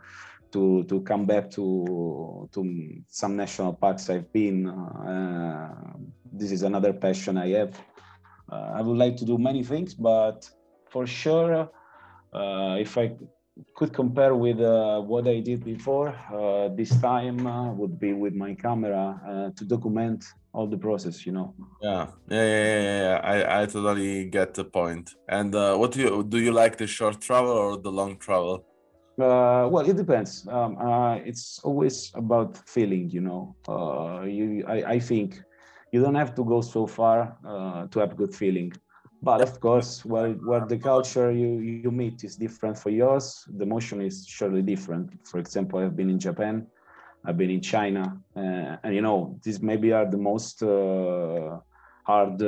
to 0.52 0.85
to 0.85 1.00
come 1.02 1.26
back 1.26 1.50
to 1.50 2.49
to 2.52 2.61
some 3.09 3.37
national 3.37 3.75
parks 3.75 4.11
I've 4.11 4.33
been. 4.33 4.69
Uh, 4.69 5.75
this 6.33 6.52
is 6.52 6.62
another 6.62 6.93
passion 6.93 7.37
I 7.37 7.49
have. 7.50 7.78
Uh, 8.50 8.73
I 8.75 8.83
would 8.83 8.97
like 8.97 9.17
to 9.17 9.25
do 9.25 9.38
many 9.38 9.62
things, 9.62 9.95
but 9.95 10.49
for 10.90 11.07
sure, 11.07 11.71
uh, 12.33 12.76
if 12.78 12.97
I 12.97 13.12
could 13.75 13.93
compare 13.93 14.35
with 14.35 14.61
uh, 14.61 15.00
what 15.00 15.26
I 15.26 15.40
did 15.40 15.64
before, 15.64 16.14
uh, 16.33 16.69
this 16.69 16.99
time 17.00 17.47
uh, 17.47 17.73
would 17.73 17.99
be 17.99 18.12
with 18.12 18.35
my 18.35 18.55
camera 18.55 19.52
to 19.57 19.64
document 19.64 20.25
all 20.52 20.67
the 20.67 20.78
process. 20.78 21.26
You 21.26 21.33
know. 21.33 21.55
Yeah, 21.83 22.07
yeah, 22.28 22.45
yeah, 22.45 22.81
yeah. 22.81 23.00
yeah. 23.02 23.21
I 23.23 23.62
I 23.62 23.67
totally 23.67 24.25
get 24.26 24.55
the 24.55 24.64
point. 24.64 25.14
And 25.28 25.52
what 25.52 25.93
do 25.93 26.00
you 26.00 26.25
do? 26.25 26.38
You 26.38 26.52
like 26.52 26.76
the 26.78 26.87
short 26.87 27.21
travel 27.21 27.52
or 27.52 27.76
the 27.76 27.93
long 27.93 28.17
travel? 28.19 28.67
Uh, 29.18 29.66
well, 29.68 29.84
it 29.88 29.96
depends. 29.96 30.46
Um, 30.46 30.78
uh, 30.78 31.16
it's 31.16 31.58
always 31.64 32.12
about 32.14 32.56
feeling, 32.68 33.10
you 33.10 33.20
know. 33.20 33.56
Uh, 33.68 34.22
you, 34.22 34.64
I, 34.68 34.92
I, 34.92 34.98
think 35.00 35.42
you 35.90 36.00
don't 36.00 36.14
have 36.14 36.37
to 36.37 36.44
go 36.44 36.60
so 36.60 36.87
far 36.87 37.37
uh, 37.44 37.88
to 37.88 37.98
have 37.98 38.16
good 38.16 38.32
feeling. 38.32 38.72
But 39.20 39.40
of 39.40 39.58
course, 39.58 40.04
where, 40.04 40.30
where 40.34 40.64
the 40.66 40.78
culture 40.78 41.32
you, 41.32 41.58
you 41.58 41.90
meet 41.90 42.22
is 42.22 42.37
different 42.37 42.78
for 42.78 42.90
yours, 42.90 43.44
the 43.56 43.66
motion 43.66 44.00
is 44.00 44.25
surely 44.25 44.62
different. 44.62 45.26
For 45.26 45.40
example, 45.40 45.80
I've 45.80 45.96
been 45.96 46.10
in 46.10 46.20
Japan, 46.20 46.68
I've 47.25 47.37
been 47.37 47.50
in 47.50 47.60
China, 47.60 48.20
uh, 48.37 48.76
and 48.84 48.94
you 48.94 49.02
know, 49.02 49.37
these 49.42 49.60
maybe 49.60 49.92
are 49.92 50.08
the 50.08 50.16
most 50.16 50.62
uh, 50.62 51.58
hard 52.04 52.38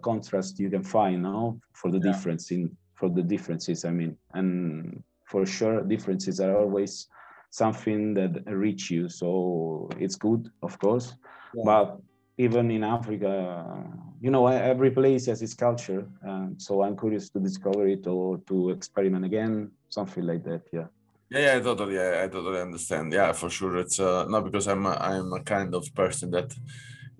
contrast 0.00 0.58
you 0.58 0.70
can 0.70 0.82
find, 0.82 1.24
no, 1.24 1.60
for 1.74 1.90
the 1.90 1.98
yeah. 1.98 2.12
difference 2.12 2.50
in 2.52 2.74
for 2.94 3.10
the 3.10 3.22
differences. 3.22 3.84
I 3.84 3.90
mean, 3.90 4.16
and 4.32 5.02
for 5.30 5.46
sure 5.46 5.82
differences 5.82 6.40
are 6.40 6.56
always 6.56 7.06
something 7.50 8.14
that 8.14 8.32
reach 8.46 8.90
you 8.90 9.08
so 9.08 9.88
it's 9.98 10.16
good 10.16 10.50
of 10.62 10.78
course 10.78 11.14
yeah. 11.54 11.62
but 11.64 11.98
even 12.38 12.70
in 12.70 12.82
africa 12.84 13.32
you 14.20 14.30
know 14.30 14.46
every 14.46 14.90
place 14.90 15.26
has 15.26 15.40
its 15.42 15.54
culture 15.54 16.06
and 16.22 16.60
so 16.60 16.82
i'm 16.82 16.96
curious 16.96 17.30
to 17.30 17.38
discover 17.40 17.86
it 17.86 18.06
or 18.06 18.38
to 18.48 18.70
experiment 18.70 19.24
again 19.24 19.70
something 19.88 20.24
like 20.26 20.42
that 20.44 20.62
yeah 20.72 20.86
yeah, 21.32 21.38
yeah, 21.38 21.56
I 21.58 21.60
totally, 21.60 21.94
yeah, 21.94 22.22
I 22.24 22.26
totally 22.26 22.60
understand. 22.60 23.12
Yeah, 23.12 23.30
for 23.30 23.48
sure. 23.48 23.76
It's 23.76 24.00
uh, 24.00 24.24
not 24.24 24.42
because 24.42 24.66
I'm, 24.66 24.84
a, 24.84 24.96
I'm 25.00 25.32
a 25.32 25.38
kind 25.38 25.76
of 25.76 25.94
person 25.94 26.32
that 26.32 26.52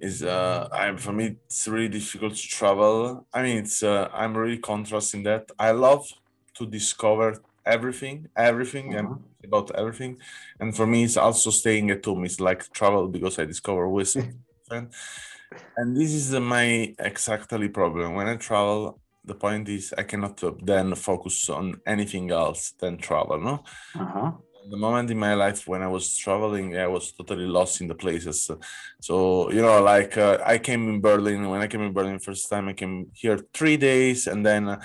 is, 0.01 0.25
uh, 0.25 0.69
I'm 0.73 0.97
for 0.97 1.13
me, 1.13 1.37
it's 1.47 1.69
really 1.69 1.89
difficult 1.89 2.35
to 2.35 2.49
travel. 2.49 3.25
I 3.33 3.45
mean, 3.45 3.59
it's, 3.59 3.85
uh, 3.85 4.09
I'm 4.13 4.37
really 4.37 4.59
contrasting 4.59 5.23
that. 5.25 5.53
I 5.61 5.71
love 5.71 6.13
to 6.55 6.67
discover 6.67 7.41
everything, 7.67 8.29
everything, 8.37 8.95
uh-huh. 8.95 8.99
and 8.99 9.25
about 9.45 9.71
everything. 9.75 10.19
And 10.59 10.75
for 10.75 10.87
me, 10.87 11.05
it's 11.05 11.17
also 11.17 11.51
staying 11.51 11.91
at 11.91 12.05
home. 12.05 12.25
It's 12.25 12.41
like 12.41 12.71
travel 12.73 13.09
because 13.09 13.39
I 13.39 13.45
discover 13.45 13.89
wisdom. 13.89 14.45
and 14.71 15.97
this 15.97 16.13
is 16.13 16.33
my 16.33 16.95
exactly 16.99 17.69
problem. 17.69 18.15
When 18.15 18.29
I 18.29 18.37
travel, 18.37 19.01
the 19.25 19.35
point 19.35 19.69
is 19.69 19.95
I 19.97 20.05
cannot 20.05 20.43
then 20.65 20.95
focus 20.95 21.49
on 21.49 21.81
anything 21.87 22.31
else 22.31 22.73
than 22.79 22.99
travel. 22.99 23.41
No. 23.41 23.65
Uh-huh. 23.95 24.33
The 24.71 24.77
moment 24.77 25.11
in 25.11 25.19
my 25.19 25.35
life 25.35 25.67
when 25.67 25.83
I 25.83 25.89
was 25.89 26.17
traveling, 26.17 26.77
I 26.77 26.87
was 26.87 27.13
totally 27.13 27.47
lost 27.47 27.81
in 27.81 27.89
the 27.89 27.95
places. 27.95 28.51
So 29.01 29.51
you 29.51 29.63
know, 29.63 29.83
like 29.83 30.17
uh, 30.17 30.39
I 30.45 30.59
came 30.59 30.89
in 30.89 31.01
Berlin. 31.01 31.49
When 31.49 31.61
I 31.61 31.67
came 31.67 31.83
in 31.83 31.93
Berlin 31.93 32.19
first 32.19 32.49
time, 32.49 32.69
I 32.69 32.75
came 32.75 33.11
here 33.15 33.39
three 33.53 33.77
days, 33.77 34.27
and 34.27 34.45
then. 34.45 34.69
Uh, 34.69 34.81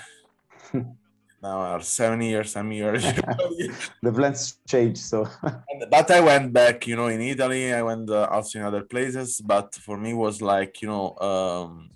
now 1.46 1.58
are 1.72 1.82
seven 2.00 2.20
years, 2.30 2.48
some 2.56 2.70
years. 2.72 3.02
the 4.04 4.12
plans 4.12 4.58
change, 4.72 4.98
so. 4.98 5.18
but 5.94 6.10
I 6.10 6.20
went 6.20 6.52
back, 6.60 6.86
you 6.86 6.96
know, 6.98 7.08
in 7.14 7.20
Italy. 7.20 7.62
I 7.80 7.82
went 7.90 8.10
uh, 8.10 8.28
also 8.34 8.58
in 8.58 8.64
other 8.64 8.84
places, 8.92 9.40
but 9.52 9.68
for 9.86 9.96
me 10.04 10.10
was 10.14 10.36
like, 10.42 10.72
you 10.82 10.88
know, 10.92 11.06
um, 11.30 11.90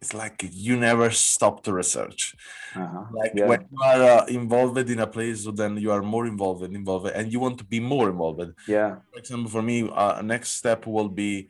it's 0.00 0.14
like 0.14 0.38
you 0.66 0.74
never 0.88 1.10
stop 1.30 1.62
to 1.64 1.70
research. 1.72 2.34
Uh-huh. 2.74 3.04
Like 3.20 3.32
yeah. 3.34 3.46
when 3.50 3.60
you 3.70 3.78
are 3.90 4.02
uh, 4.14 4.24
involved 4.40 4.90
in 4.94 4.98
a 4.98 5.06
place, 5.06 5.46
then 5.60 5.72
you 5.84 5.90
are 5.96 6.02
more 6.14 6.26
involved 6.26 6.62
and 6.64 6.74
involved, 6.74 7.06
and 7.18 7.32
you 7.32 7.38
want 7.38 7.56
to 7.58 7.64
be 7.64 7.80
more 7.94 8.06
involved. 8.10 8.52
Yeah. 8.66 8.96
For 9.10 9.18
example, 9.22 9.50
for 9.56 9.62
me, 9.62 9.88
uh, 10.02 10.20
next 10.22 10.50
step 10.60 10.86
will 10.86 11.12
be 11.24 11.48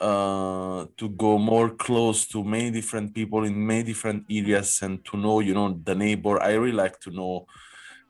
uh, 0.00 0.86
to 0.96 1.08
go 1.10 1.38
more 1.38 1.70
close 1.70 2.26
to 2.26 2.44
many 2.44 2.70
different 2.70 3.14
people 3.14 3.44
in 3.44 3.66
many 3.66 3.82
different 3.82 4.24
areas 4.30 4.80
and 4.82 5.04
to 5.04 5.16
know 5.16 5.40
you 5.40 5.54
know 5.54 5.78
the 5.84 5.94
neighbor 5.94 6.40
i 6.42 6.52
really 6.52 6.72
like 6.72 6.98
to 7.00 7.10
know 7.10 7.46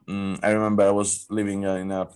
um, 0.08 0.38
i 0.42 0.50
remember 0.50 0.82
i 0.82 0.90
was 0.90 1.26
living 1.30 1.66
uh, 1.66 1.74
in 1.74 1.90
a 1.90 2.08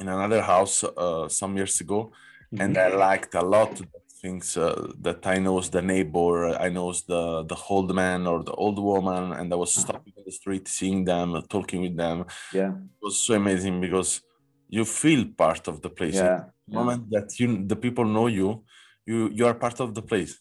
in 0.00 0.08
another 0.08 0.42
house 0.42 0.82
uh, 0.84 1.28
some 1.28 1.56
years 1.56 1.80
ago 1.80 2.10
mm-hmm. 2.52 2.62
and 2.62 2.78
i 2.78 2.88
liked 2.88 3.34
a 3.34 3.42
lot 3.42 3.80
things 4.20 4.56
uh, 4.56 4.92
that 5.00 5.26
i 5.26 5.38
knows 5.38 5.70
the 5.70 5.80
neighbor 5.80 6.48
i 6.58 6.68
knows 6.68 7.02
the 7.04 7.44
the 7.44 7.56
old 7.68 7.94
man 7.94 8.26
or 8.26 8.42
the 8.42 8.52
old 8.52 8.78
woman 8.78 9.32
and 9.32 9.52
i 9.52 9.56
was 9.56 9.76
uh-huh. 9.76 9.86
stopping 9.86 10.12
in 10.16 10.24
the 10.26 10.32
street 10.32 10.68
seeing 10.68 11.04
them 11.04 11.42
talking 11.48 11.80
with 11.82 11.96
them 11.96 12.24
yeah 12.52 12.68
it 12.68 13.02
was 13.02 13.18
so 13.18 13.34
amazing 13.34 13.80
because 13.80 14.20
you 14.68 14.84
feel 14.84 15.24
part 15.36 15.68
of 15.68 15.80
the 15.82 15.90
place 15.90 16.14
yeah. 16.14 16.44
the 16.68 16.74
moment 16.74 17.10
that 17.10 17.28
you 17.40 17.66
the 17.66 17.76
people 17.76 18.04
know 18.04 18.26
you 18.26 18.62
you 19.10 19.18
you 19.38 19.44
are 19.50 19.56
part 19.64 19.78
of 19.80 19.88
the 19.96 20.04
place. 20.10 20.32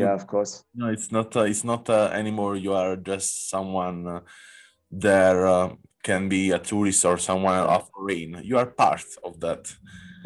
Yeah 0.00 0.14
of 0.18 0.24
course. 0.32 0.52
No 0.74 0.86
it's 0.96 1.10
not 1.16 1.28
uh, 1.36 1.46
it's 1.52 1.64
not 1.72 1.84
uh, 1.98 2.08
anymore. 2.20 2.54
You 2.66 2.72
are 2.82 2.94
just 3.10 3.50
someone 3.54 3.98
uh, 4.06 4.20
there 5.06 5.38
uh, 5.56 5.68
can 6.08 6.22
be 6.28 6.42
a 6.58 6.60
tourist 6.70 7.04
or 7.04 7.16
someone 7.18 7.58
off 7.74 7.86
rain. 8.08 8.30
You 8.50 8.56
are 8.58 8.70
part 8.84 9.08
of 9.28 9.32
that. 9.44 9.62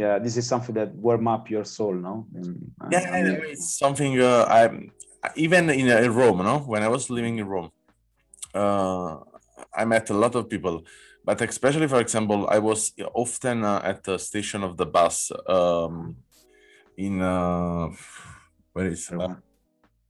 Yeah 0.03 0.15
this 0.25 0.37
is 0.41 0.45
something 0.53 0.75
that 0.81 0.91
warm 1.07 1.27
up 1.35 1.45
your 1.55 1.65
soul 1.65 1.95
no? 2.09 2.15
And, 2.39 2.93
yeah 2.93 3.05
I 3.17 3.23
mean, 3.23 3.39
it's 3.55 3.69
something 3.85 4.13
uh, 4.21 4.45
i 4.57 4.61
even 5.45 5.71
in, 5.71 5.87
uh, 5.91 6.07
in 6.07 6.13
rome 6.21 6.41
no? 6.51 6.57
When 6.73 6.83
i 6.87 6.91
was 6.97 7.03
living 7.17 7.39
in 7.41 7.47
rome 7.55 7.71
i 9.81 9.85
met 9.93 10.11
a 10.11 10.19
lot 10.25 10.35
of 10.39 10.49
people. 10.55 10.77
But 11.29 11.41
especially 11.43 11.89
for 11.95 12.01
example 12.07 12.41
i 12.57 12.59
was 12.71 12.81
often 13.25 13.65
at 13.91 13.99
the 14.09 14.17
station 14.29 14.61
of 14.69 14.73
the 14.81 14.89
bus 14.97 15.17
um, 15.57 15.97
in 16.97 17.21
uh, 17.21 17.89
where 18.73 18.87
is 18.87 19.11
uh, 19.11 19.35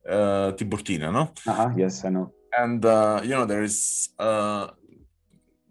uh, 0.09 0.53
Tiburtina, 0.53 1.13
no? 1.13 1.33
Uh-huh, 1.47 1.71
yes, 1.77 2.05
I 2.05 2.11
know. 2.11 2.33
And 2.57 2.85
uh, 2.85 3.21
you 3.23 3.31
know 3.31 3.45
there 3.45 3.63
is 3.63 4.11
a 4.19 4.71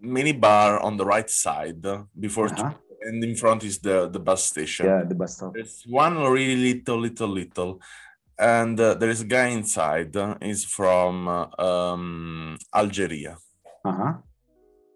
mini 0.00 0.32
bar 0.32 0.80
on 0.80 0.96
the 0.96 1.04
right 1.04 1.28
side 1.28 1.84
before, 2.18 2.46
uh-huh. 2.46 2.72
and 3.02 3.24
in 3.24 3.34
front 3.34 3.64
is 3.64 3.78
the 3.78 4.08
the 4.08 4.20
bus 4.20 4.44
station. 4.44 4.86
Yeah, 4.86 5.02
the 5.04 5.14
bus 5.14 5.36
stop. 5.36 5.54
There's 5.54 5.82
one 5.86 6.18
really 6.18 6.74
little, 6.74 7.00
little, 7.00 7.28
little, 7.28 7.80
and 8.38 8.78
uh, 8.78 8.94
there 8.94 9.10
is 9.10 9.22
a 9.22 9.26
guy 9.26 9.48
inside. 9.48 10.16
Uh, 10.16 10.36
is 10.40 10.64
from 10.64 11.28
uh, 11.28 11.46
um, 11.58 12.58
Algeria. 12.74 13.38
Uh-huh. 13.84 14.14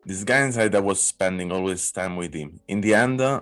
This 0.04 0.24
guy 0.24 0.46
inside, 0.46 0.74
I 0.74 0.80
was 0.80 1.02
spending 1.02 1.52
always 1.52 1.92
time 1.92 2.16
with 2.16 2.34
him. 2.34 2.60
In 2.66 2.80
the 2.80 2.94
end, 2.94 3.20
uh, 3.20 3.40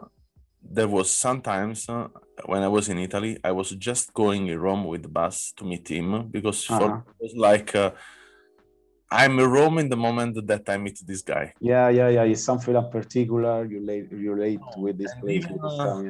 there 0.60 0.88
was 0.88 1.10
sometimes 1.10 1.88
uh, 1.88 2.08
when 2.46 2.62
I 2.62 2.68
was 2.68 2.88
in 2.88 2.98
Italy, 2.98 3.38
I 3.42 3.52
was 3.52 3.70
just 3.70 4.12
going 4.14 4.46
in 4.48 4.58
Rome 4.58 4.84
with 4.84 5.02
the 5.02 5.08
bus 5.08 5.52
to 5.56 5.64
meet 5.64 5.88
him 5.88 6.28
because 6.28 6.68
uh-huh. 6.70 6.78
for 6.78 7.04
it 7.20 7.22
was 7.22 7.34
like 7.36 7.74
uh, 7.74 7.90
I'm 9.10 9.38
in 9.38 9.50
Rome 9.50 9.78
in 9.78 9.88
the 9.88 9.96
moment 9.96 10.46
that 10.46 10.68
I 10.68 10.76
meet 10.76 11.00
this 11.06 11.22
guy. 11.22 11.54
Yeah, 11.60 11.88
yeah, 11.88 12.08
yeah. 12.08 12.22
It's 12.22 12.44
something 12.44 12.74
in 12.74 12.90
particular 12.90 13.64
you 13.64 13.80
relate, 13.80 14.12
relate 14.12 14.60
with 14.76 14.98
this 14.98 15.14
place. 15.20 15.44
Even, 15.44 15.52
with 15.54 15.80
uh, 15.80 16.02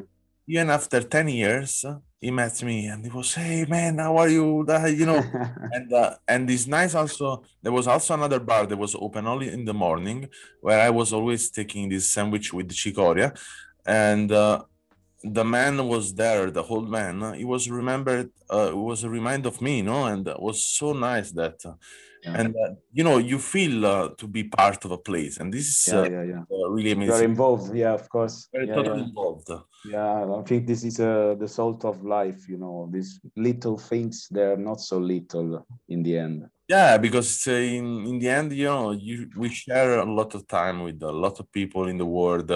even 0.48 0.70
after 0.70 1.02
10 1.02 1.28
years 1.28 1.84
he 2.20 2.30
met 2.30 2.62
me 2.62 2.86
and 2.86 3.04
he 3.04 3.10
was 3.10 3.34
hey 3.34 3.64
man 3.68 3.98
how 3.98 4.16
are 4.16 4.28
you 4.28 4.66
you 4.88 5.06
know 5.06 5.22
and 5.72 5.92
uh, 5.92 6.14
and 6.26 6.48
this 6.48 6.66
nice 6.66 6.94
also 6.94 7.42
there 7.62 7.70
was 7.70 7.86
also 7.86 8.14
another 8.14 8.40
bar 8.40 8.66
that 8.66 8.76
was 8.76 8.94
open 8.94 9.26
only 9.26 9.52
in 9.52 9.64
the 9.64 9.74
morning 9.74 10.28
where 10.60 10.80
i 10.80 10.90
was 10.90 11.12
always 11.12 11.50
taking 11.50 11.88
this 11.88 12.10
sandwich 12.10 12.52
with 12.52 12.72
chicoria 12.72 13.32
and 13.86 14.32
uh, 14.32 14.62
the 15.32 15.44
man 15.44 15.74
was 15.86 16.14
there 16.14 16.50
the 16.50 16.62
old 16.62 16.88
man 16.90 17.22
uh, 17.22 17.32
he 17.32 17.44
was 17.44 17.70
remembered 17.70 18.30
uh, 18.52 18.68
it 18.70 18.76
was 18.76 19.04
a 19.04 19.10
reminder 19.10 19.48
of 19.48 19.60
me 19.60 19.78
you 19.78 19.82
know 19.82 20.04
and 20.06 20.26
it 20.28 20.40
was 20.40 20.64
so 20.64 20.92
nice 20.92 21.30
that 21.32 21.58
uh, 21.64 21.74
Yeah. 22.24 22.40
and 22.40 22.54
uh, 22.64 22.72
you 22.98 23.04
know 23.04 23.18
you 23.32 23.38
feel 23.38 23.76
uh, 23.86 24.08
to 24.20 24.26
be 24.36 24.42
part 24.60 24.84
of 24.86 24.90
a 24.90 24.98
place 25.10 25.34
and 25.40 25.48
this 25.54 25.66
is 25.74 25.80
yeah, 25.86 26.00
uh, 26.00 26.08
yeah, 26.16 26.24
yeah. 26.32 26.42
uh, 26.56 26.68
really 26.76 26.90
You 27.06 27.12
are 27.18 27.24
involved. 27.32 27.68
Yeah, 27.82 27.94
of 28.00 28.06
course. 28.14 28.36
very 28.52 28.66
Yeah, 28.66 28.74
totally 28.78 29.00
yeah. 29.00 29.08
involved 29.10 29.48
Yeah, 29.84 30.38
I 30.40 30.42
think 30.48 30.66
this 30.66 30.82
is 30.90 30.98
uh, 31.00 31.36
the 31.42 31.48
salt 31.48 31.84
of 31.84 31.96
life. 32.18 32.40
You 32.52 32.58
know, 32.58 32.76
these 32.94 33.10
little 33.36 33.78
things 33.90 34.14
they're 34.34 34.56
not 34.70 34.80
so 34.80 34.98
little 34.98 35.48
in 35.88 36.02
the 36.02 36.14
end. 36.18 36.38
Yeah, 36.68 36.98
because 36.98 37.30
uh, 37.46 37.52
in 37.78 37.86
in 38.10 38.18
the 38.18 38.28
end, 38.28 38.52
you 38.52 38.66
know, 38.66 38.90
you 38.92 39.16
we 39.36 39.48
share 39.48 40.00
a 40.00 40.04
lot 40.20 40.34
of 40.34 40.42
time 40.58 40.82
with 40.86 41.02
a 41.02 41.12
lot 41.24 41.38
of 41.40 41.46
people 41.58 41.88
in 41.92 41.98
the 41.98 42.10
world. 42.18 42.50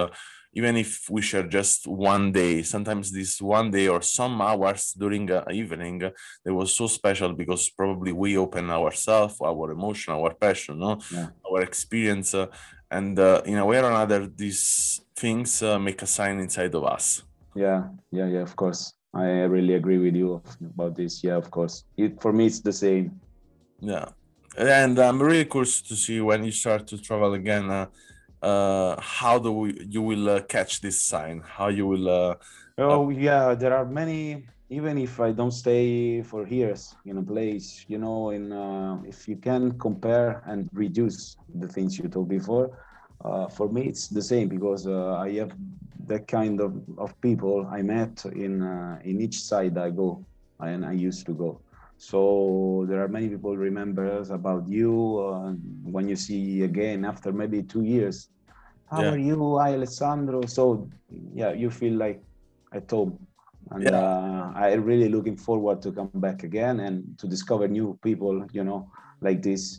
Uh, 0.60 0.62
even 0.62 0.76
if 0.76 1.08
we 1.10 1.22
share 1.22 1.48
just 1.48 1.86
one 1.86 2.32
day, 2.32 2.62
sometimes 2.62 3.10
this 3.10 3.40
one 3.40 3.70
day 3.70 3.88
or 3.88 4.02
some 4.02 4.40
hours 4.40 4.92
during 4.96 5.30
an 5.30 5.44
evening, 5.52 6.02
uh, 6.04 6.10
they 6.44 6.50
was 6.52 6.76
so 6.76 6.86
special 6.86 7.32
because 7.32 7.70
probably 7.70 8.12
we 8.12 8.36
open 8.36 8.70
ourselves, 8.70 9.36
our 9.40 9.70
emotion, 9.70 10.14
our 10.14 10.34
passion, 10.34 10.78
no, 10.78 10.98
Yeah. 11.12 11.28
our 11.50 11.62
experience, 11.62 12.34
uh, 12.34 12.46
and 12.90 13.18
uh, 13.18 13.40
in 13.46 13.58
a 13.58 13.66
way 13.66 13.78
or 13.78 13.90
another, 13.90 14.26
these 14.26 15.00
things 15.16 15.62
uh, 15.62 15.78
make 15.78 16.02
a 16.02 16.06
sign 16.06 16.40
inside 16.40 16.74
of 16.74 16.84
us. 16.84 17.22
Yeah, 17.54 17.88
yeah, 18.10 18.26
yeah. 18.26 18.42
Of 18.42 18.56
course, 18.56 18.92
I 19.14 19.46
really 19.46 19.74
agree 19.74 19.98
with 19.98 20.16
you 20.16 20.42
about 20.74 20.94
this. 20.96 21.22
Yeah, 21.24 21.36
of 21.36 21.50
course. 21.50 21.84
It 21.96 22.20
for 22.20 22.32
me, 22.32 22.46
it's 22.46 22.60
the 22.60 22.72
same. 22.72 23.20
Yeah, 23.80 24.06
and 24.56 24.98
I'm 24.98 25.22
really 25.22 25.44
curious 25.44 25.82
to 25.82 25.96
see 25.96 26.20
when 26.20 26.44
you 26.44 26.52
start 26.52 26.86
to 26.88 26.98
travel 26.98 27.34
again. 27.34 27.88
Uh, 28.42 28.46
uh, 28.46 29.00
how 29.00 29.38
do 29.38 29.52
we, 29.52 29.86
you 29.88 30.02
will 30.02 30.28
uh, 30.28 30.40
catch 30.42 30.80
this 30.80 31.02
sign? 31.02 31.42
How 31.44 31.68
you 31.68 31.86
will? 31.86 32.08
Uh, 32.08 32.34
Oh 32.78 33.10
yeah, 33.10 33.54
there 33.54 33.74
are 33.74 33.84
many. 33.84 34.46
Even 34.70 34.96
if 34.98 35.20
I 35.20 35.32
don't 35.32 35.50
stay 35.52 36.22
for 36.22 36.46
years 36.48 36.94
in 37.04 37.18
a 37.18 37.22
place, 37.22 37.84
you 37.88 37.98
know, 37.98 38.30
in 38.30 38.52
uh, 38.52 39.02
if 39.06 39.28
you 39.28 39.36
can 39.36 39.78
compare 39.78 40.42
and 40.46 40.68
reduce 40.72 41.36
the 41.54 41.68
things 41.68 41.98
you 41.98 42.08
told 42.08 42.28
before, 42.28 42.78
uh, 43.24 43.48
for 43.48 43.68
me 43.68 43.82
it's 43.82 44.08
the 44.08 44.22
same 44.22 44.48
because 44.48 44.86
uh, 44.86 45.16
I 45.16 45.30
have 45.34 45.52
that 46.06 46.26
kind 46.26 46.60
of, 46.60 46.72
of 46.98 47.18
people 47.20 47.66
I 47.70 47.82
met 47.82 48.24
in 48.26 48.62
uh, 48.62 48.98
in 49.04 49.20
each 49.20 49.40
side 49.40 49.76
I 49.76 49.90
go 49.90 50.24
and 50.60 50.86
I 50.86 50.92
used 50.92 51.26
to 51.26 51.34
go. 51.34 51.60
So 51.98 52.84
there 52.88 53.02
are 53.02 53.08
many 53.08 53.28
people 53.28 53.56
remembers 53.56 54.30
about 54.30 54.68
you 54.68 55.18
uh, 55.18 55.52
when 55.84 56.08
you 56.08 56.16
see 56.16 56.62
again 56.62 57.04
after 57.04 57.32
maybe 57.32 57.62
two 57.62 57.82
years. 57.82 58.28
How 58.90 59.02
Yeah. 59.02 59.10
are 59.10 59.18
you, 59.18 59.58
Alessandro? 59.58 60.46
So 60.46 60.88
yeah, 61.34 61.52
you 61.52 61.70
feel 61.70 61.94
like 61.94 62.22
at 62.72 62.90
home. 62.90 63.18
And 63.70 63.86
Yeah. 63.86 63.96
uh, 63.96 64.52
I 64.54 64.74
really 64.74 65.08
looking 65.08 65.36
forward 65.36 65.80
to 65.82 65.92
come 65.92 66.10
back 66.14 66.42
again 66.42 66.80
and 66.80 67.16
to 67.18 67.26
discover 67.28 67.68
new 67.68 67.98
people, 68.02 68.44
you 68.52 68.64
know, 68.64 68.90
like 69.20 69.40
this. 69.40 69.78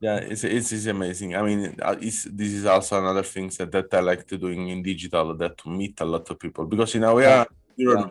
yeah, 0.00 0.16
it's, 0.16 0.44
it's 0.44 0.72
it's 0.72 0.86
amazing. 0.86 1.34
I 1.34 1.42
mean, 1.42 1.74
uh, 1.82 1.96
it's, 2.00 2.24
this 2.24 2.52
is 2.52 2.64
also 2.66 2.98
another 2.98 3.22
thing 3.22 3.50
that, 3.58 3.72
that 3.72 3.92
I 3.92 4.00
like 4.00 4.26
to 4.28 4.38
doing 4.38 4.68
in 4.68 4.82
digital 4.82 5.34
that 5.36 5.58
to 5.58 5.68
meet 5.68 6.00
a 6.00 6.04
lot 6.04 6.30
of 6.30 6.38
people 6.38 6.66
because 6.66 6.94
you 6.94 7.00
know 7.00 7.14
we 7.16 7.24
Yeah. 7.24 7.40
are 7.40 7.46
you're, 7.76 8.10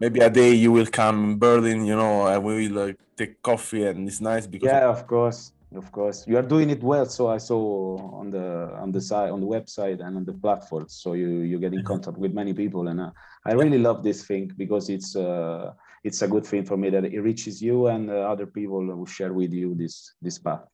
maybe 0.00 0.20
a 0.20 0.30
day 0.30 0.52
you 0.52 0.72
will 0.72 0.86
come 0.86 1.32
in 1.32 1.38
Berlin, 1.38 1.84
you 1.84 1.94
know, 1.94 2.26
and 2.26 2.42
we 2.42 2.68
will 2.68 2.90
uh, 2.90 2.92
take 3.16 3.42
coffee 3.42 3.84
and 3.84 4.08
it's 4.08 4.20
nice 4.20 4.46
because 4.46 4.66
Yeah, 4.66 4.88
of 4.88 5.06
course, 5.06 5.52
of 5.74 5.92
course. 5.92 6.26
You 6.26 6.36
are 6.38 6.48
doing 6.54 6.70
it 6.70 6.82
well. 6.82 7.06
So 7.06 7.28
I 7.28 7.38
saw 7.38 7.98
on 8.20 8.30
the 8.30 8.46
on 8.82 8.90
the 8.92 9.00
side 9.00 9.30
on 9.30 9.40
the 9.40 9.46
website 9.46 10.00
and 10.04 10.16
on 10.16 10.24
the 10.24 10.32
platforms. 10.32 10.94
So 11.02 11.12
you 11.12 11.28
you 11.50 11.58
get 11.58 11.72
in 11.74 11.84
contact 11.84 12.16
with 12.18 12.32
many 12.32 12.54
people, 12.54 12.88
and 12.88 13.00
uh, 13.00 13.10
I 13.44 13.52
really 13.52 13.78
love 13.78 14.02
this 14.02 14.26
thing 14.26 14.52
because 14.56 14.88
it's 14.88 15.14
uh, 15.14 15.72
it's 16.02 16.22
a 16.22 16.28
good 16.28 16.46
thing 16.46 16.64
for 16.64 16.76
me 16.76 16.90
that 16.90 17.04
it 17.04 17.20
reaches 17.20 17.60
you 17.62 17.88
and 17.88 18.10
uh, 18.10 18.32
other 18.32 18.46
people 18.46 18.82
who 18.96 19.06
share 19.06 19.32
with 19.32 19.52
you 19.52 19.74
this 19.74 20.14
this 20.22 20.38
path. 20.38 20.64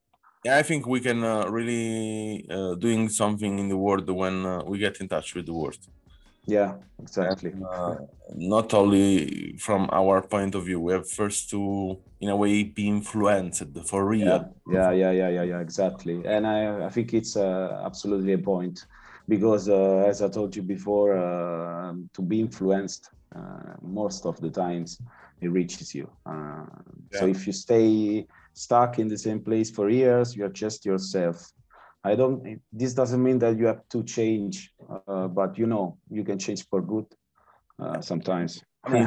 yeah, 0.47 0.57
I 0.59 0.62
think 0.62 0.87
we 0.87 1.01
can 1.01 1.25
uh, 1.25 1.45
really 1.59 2.47
uh, 2.49 2.75
doing 2.77 3.09
something 3.09 3.59
in 3.59 3.69
the 3.69 3.77
world 3.77 4.09
when 4.09 4.47
uh, 4.47 4.62
we 4.65 4.79
get 4.79 5.01
in 5.01 5.09
touch 5.09 5.35
with 5.35 5.47
the 5.47 5.53
world. 5.53 5.83
Yeah, 6.47 6.75
exactly. 7.01 7.53
uh, 7.71 7.95
not 8.37 8.73
only 8.75 9.57
from 9.59 9.89
our 9.93 10.23
point 10.23 10.55
of 10.55 10.65
view 10.65 10.81
we 10.81 10.93
have 10.93 11.09
first 11.11 11.51
to 11.51 11.99
in 12.21 12.29
a 12.29 12.37
way 12.37 12.63
be 12.63 12.89
influenced 12.89 13.65
for 13.87 14.07
real. 14.07 14.27
Yeah 14.27 14.91
yeah 14.91 14.91
yeah 14.93 15.11
yeah 15.11 15.29
yeah 15.29 15.43
yeah 15.43 15.61
exactly. 15.61 16.23
And 16.25 16.47
i 16.47 16.87
i 16.87 16.91
think 16.91 17.15
it's 17.15 17.37
uh, 17.37 17.83
absolutely 17.85 18.33
a 18.33 18.39
point 18.39 18.87
because 19.29 19.69
uh, 19.69 20.05
as 20.07 20.23
i 20.23 20.29
told 20.29 20.55
you 20.55 20.63
before 20.63 21.17
uh, 21.17 21.93
to 22.15 22.23
be 22.23 22.41
influenced 22.41 23.11
uh, 23.35 23.75
most 23.83 24.25
of 24.27 24.41
the 24.41 24.51
times 24.51 25.01
it 25.43 25.49
reaches 25.49 25.95
you. 25.95 26.09
Uh, 26.25 26.65
so 27.13 27.27
if 27.27 27.47
you 27.47 27.53
stay 27.53 28.27
stuck 28.55 28.99
in 28.99 29.09
the 29.09 29.19
same 29.19 29.41
place 29.41 29.71
for 29.71 29.91
years 29.91 30.35
you're 30.37 30.49
just 30.65 30.87
yourself 30.87 31.53
i 32.11 32.14
don't 32.14 32.61
this 32.73 32.92
doesn't 32.95 33.23
mean 33.23 33.38
that 33.38 33.55
you 33.59 33.66
have 33.66 33.83
to 33.88 34.03
change 34.05 34.73
uh, 34.88 35.27
but 35.38 35.59
you 35.61 35.66
know 35.66 35.99
you 36.16 36.25
can 36.25 36.38
change 36.38 36.62
for 36.71 36.81
good 36.81 37.07
uh, 37.79 38.01
sometimes. 38.01 38.62
I 38.85 38.88
mean, 38.88 39.07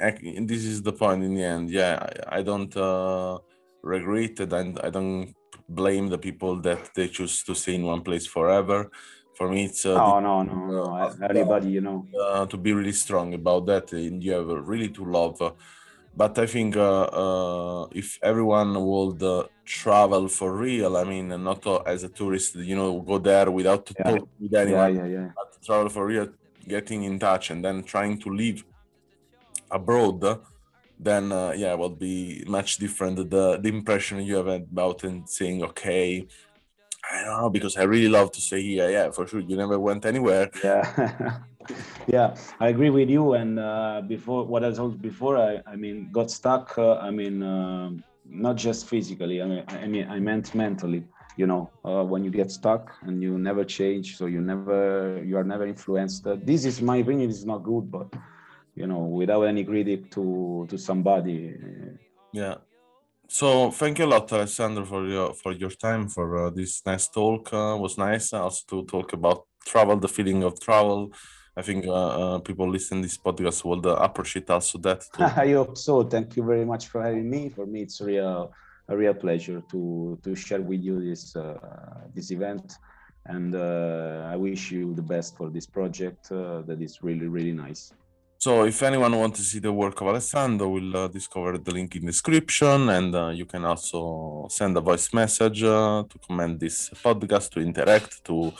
and 0.00 0.48
this 0.48 0.64
is 0.64 0.82
the 0.82 0.92
point 0.92 1.22
in 1.24 1.34
the 1.34 1.44
end. 1.44 1.70
Yeah 1.70 1.94
i, 2.08 2.38
I 2.38 2.42
don't 2.42 2.74
uh, 2.76 3.38
regret 3.82 4.40
it 4.40 4.52
and 4.52 4.78
i 4.80 4.90
don't 4.90 5.34
blame 5.68 6.08
the 6.08 6.18
people 6.18 6.56
that 6.68 6.90
they 6.94 7.08
choose 7.08 7.42
to 7.44 7.54
stay 7.54 7.74
in 7.74 7.84
one 7.84 8.02
place 8.02 8.26
forever. 8.26 8.90
For 9.36 9.48
me 9.48 9.66
it's 9.66 9.86
uh, 9.86 9.94
no 9.94 10.20
no 10.20 10.42
no 10.42 10.54
no. 10.66 10.84
Uh, 10.96 11.14
everybody 11.22 11.70
you 11.76 11.80
know. 11.80 11.98
uh, 12.20 12.46
to 12.46 12.56
be 12.56 12.72
really 12.72 12.96
strong 13.04 13.34
about 13.34 13.66
that 13.66 13.92
and 13.92 14.22
you 14.24 14.32
have 14.32 14.48
really 14.72 14.88
to 14.88 15.04
love 15.04 15.40
uh, 15.40 15.52
but 16.16 16.38
i 16.38 16.46
think 16.46 16.76
uh, 16.76 17.02
uh, 17.22 17.86
if 17.92 18.18
everyone 18.22 18.74
would 18.84 19.22
uh, 19.22 19.44
travel 19.64 20.28
for 20.28 20.56
real 20.56 20.96
i 20.96 21.04
mean 21.04 21.28
not 21.42 21.64
as 21.86 22.02
a 22.04 22.08
tourist 22.08 22.56
you 22.56 22.76
know 22.76 23.00
go 23.00 23.18
there 23.18 23.50
without 23.50 23.86
to 23.86 23.94
Yeah. 23.98 24.10
talk 24.10 24.28
with 24.40 24.54
anyone 24.54 24.94
yeah 24.96 25.06
yeah. 25.06 25.28
but 25.36 25.48
travel 25.62 25.88
for 25.88 26.06
real 26.06 26.28
getting 26.66 27.04
in 27.04 27.18
touch 27.18 27.50
and 27.50 27.64
then 27.64 27.82
trying 27.82 28.18
to 28.18 28.30
live 28.30 28.64
abroad 29.70 30.40
then 30.98 31.30
uh, 31.32 31.52
yeah 31.56 31.74
would 31.74 31.98
be 31.98 32.42
much 32.46 32.78
different 32.78 33.16
the 33.30 33.58
the 33.58 33.68
impression 33.68 34.20
you 34.22 34.36
have 34.36 34.48
about 34.48 35.04
and 35.04 35.28
saying 35.28 35.62
okay 35.62 36.26
i 37.10 37.24
don't 37.24 37.40
know 37.40 37.50
because 37.50 37.76
i 37.76 37.82
really 37.82 38.08
love 38.08 38.30
to 38.32 38.40
stay 38.40 38.62
here. 38.62 38.90
Yeah 38.90 39.10
for 39.10 39.26
sure 39.26 39.40
you 39.40 39.56
never 39.56 39.78
went 39.78 40.04
anywhere. 40.04 40.50
Yeah 40.64 41.38
yeah 42.06 42.34
i 42.60 42.68
agree 42.68 42.90
with 42.90 43.08
you 43.10 43.34
and 43.34 43.58
uh, 43.58 44.00
before 44.06 44.44
what 44.44 44.64
i 44.64 44.72
told 44.72 45.00
before 45.00 45.36
i 45.36 45.60
i 45.66 45.76
mean 45.76 46.08
got 46.10 46.30
stuck 46.30 46.76
uh, 46.78 46.96
i 46.98 47.10
mean 47.10 47.42
um, 47.42 48.02
not 48.24 48.56
just 48.56 48.86
physically 48.88 49.42
i 49.42 49.46
mean 49.46 49.64
i 49.68 49.86
mean 49.86 50.06
i 50.08 50.18
meant 50.18 50.54
mentally 50.54 51.04
you 51.36 51.46
know 51.46 51.70
uh, 51.84 52.02
when 52.02 52.24
you 52.24 52.30
get 52.30 52.50
stuck 52.50 52.94
and 53.02 53.22
you 53.22 53.38
never 53.38 53.64
change 53.64 54.16
so 54.16 54.26
you 54.26 54.40
never 54.40 55.22
you 55.24 55.36
are 55.36 55.44
never 55.44 55.66
influenced 55.66 56.26
uh, 56.26 56.36
this 56.42 56.64
is 56.64 56.80
my 56.82 56.96
opinion 56.96 57.30
is 57.30 57.44
not 57.44 57.62
good 57.62 57.90
but 57.90 58.08
you 58.74 58.86
know 58.86 59.00
without 59.20 59.42
any 59.42 59.64
critic 59.64 60.10
to 60.10 60.66
to 60.68 60.76
somebody 60.78 61.54
uh, 61.54 61.96
Yeah. 62.32 62.56
So 63.28 63.70
thank 63.70 63.98
you 63.98 64.06
a 64.06 64.12
lot, 64.14 64.32
Alessandro, 64.32 64.84
for 64.84 65.06
your 65.06 65.34
for 65.34 65.52
your 65.52 65.70
time 65.70 66.08
for 66.08 66.46
uh, 66.46 66.50
this 66.50 66.82
nice 66.86 67.08
talk. 67.08 67.52
Uh, 67.52 67.76
was 67.78 67.98
nice 67.98 68.32
also 68.32 68.62
to 68.70 68.84
talk 68.86 69.12
about 69.12 69.46
travel, 69.66 69.96
the 69.98 70.08
feeling 70.08 70.42
of 70.44 70.58
travel. 70.60 71.10
I 71.58 71.62
think 71.62 71.86
uh, 71.86 71.92
uh, 71.92 72.38
people 72.38 72.70
listening 72.70 73.02
this 73.02 73.18
podcast 73.18 73.64
will 73.64 73.84
uh, 73.84 73.96
appreciate 73.96 74.48
also 74.48 74.78
that. 74.78 75.00
too. 75.12 75.24
I 75.46 75.52
hope 75.58 75.76
so. 75.76 76.04
Thank 76.04 76.36
you 76.36 76.44
very 76.44 76.64
much 76.64 76.86
for 76.86 77.02
having 77.02 77.28
me. 77.28 77.48
For 77.48 77.66
me, 77.66 77.82
it's 77.82 78.00
a 78.00 78.04
real 78.04 78.52
a 78.86 78.96
real 78.96 79.14
pleasure 79.14 79.60
to 79.72 80.18
to 80.22 80.36
share 80.36 80.62
with 80.62 80.80
you 80.88 80.96
this 81.08 81.34
uh, 81.34 81.58
this 82.14 82.30
event, 82.30 82.74
and 83.26 83.56
uh, 83.56 84.32
I 84.32 84.36
wish 84.36 84.70
you 84.70 84.94
the 84.94 85.02
best 85.14 85.36
for 85.36 85.50
this 85.50 85.66
project. 85.66 86.30
Uh, 86.30 86.62
that 86.68 86.80
is 86.80 87.02
really 87.02 87.26
really 87.26 87.52
nice. 87.66 87.92
So 88.40 88.64
if 88.64 88.80
anyone 88.84 89.18
wants 89.18 89.40
to 89.40 89.44
see 89.44 89.58
the 89.58 89.72
work 89.72 90.00
of 90.00 90.06
Alessandro, 90.06 90.68
we'll 90.68 90.96
uh, 90.96 91.08
discover 91.08 91.58
the 91.58 91.72
link 91.72 91.96
in 91.96 92.06
description, 92.06 92.88
and 92.88 93.12
uh, 93.12 93.30
you 93.30 93.46
can 93.46 93.64
also 93.64 94.46
send 94.48 94.76
a 94.76 94.80
voice 94.80 95.12
message 95.12 95.64
uh, 95.64 96.04
to 96.08 96.18
comment 96.24 96.60
this 96.60 96.88
podcast, 97.04 97.50
to 97.54 97.60
interact, 97.60 98.24
to 98.26 98.52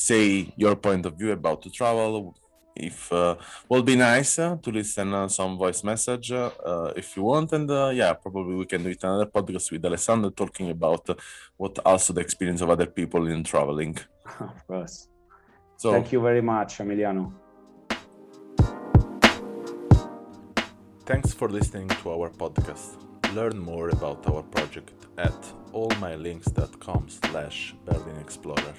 say 0.00 0.52
your 0.56 0.76
point 0.76 1.04
of 1.06 1.14
view 1.18 1.32
about 1.32 1.60
to 1.62 1.70
travel. 1.70 2.34
If 2.74 3.12
uh, 3.12 3.34
will 3.68 3.82
be 3.82 3.96
nice 3.96 4.38
uh, 4.38 4.56
to 4.62 4.70
listen 4.70 5.12
uh, 5.12 5.28
some 5.28 5.58
voice 5.58 5.84
message 5.84 6.32
uh, 6.32 6.50
uh, 6.64 6.92
if 6.96 7.16
you 7.16 7.22
want, 7.24 7.52
and 7.52 7.70
uh, 7.70 7.90
yeah, 7.92 8.12
probably 8.14 8.54
we 8.54 8.64
can 8.64 8.82
do 8.82 8.90
it 8.90 9.04
another 9.04 9.26
podcast 9.26 9.70
with 9.72 9.84
Alessandro 9.84 10.30
talking 10.30 10.70
about 10.70 11.10
uh, 11.10 11.14
what 11.56 11.78
also 11.84 12.12
the 12.14 12.22
experience 12.22 12.62
of 12.62 12.70
other 12.70 12.86
people 12.86 13.26
in 13.26 13.44
traveling. 13.44 13.98
of 14.40 14.66
course. 14.66 15.08
So 15.76 15.92
Thank 15.92 16.12
you 16.12 16.20
very 16.22 16.42
much, 16.42 16.78
Emiliano. 16.78 17.32
Thanks 21.04 21.34
for 21.34 21.48
listening 21.48 21.88
to 21.88 22.10
our 22.14 22.30
podcast. 22.30 22.88
Learn 23.34 23.58
more 23.58 23.88
about 23.90 24.26
our 24.30 24.42
project 24.42 25.06
at 25.18 25.40
allmylinks.com 25.72 27.08
slash 27.08 27.74
Berlin 27.84 28.18
Explorer 28.20 28.74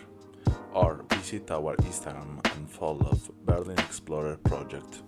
or 0.73 1.05
visit 1.09 1.51
our 1.51 1.75
Instagram 1.77 2.39
and 2.55 2.69
follow 2.69 3.17
Berlin 3.45 3.79
Explorer 3.79 4.37
project. 4.37 5.03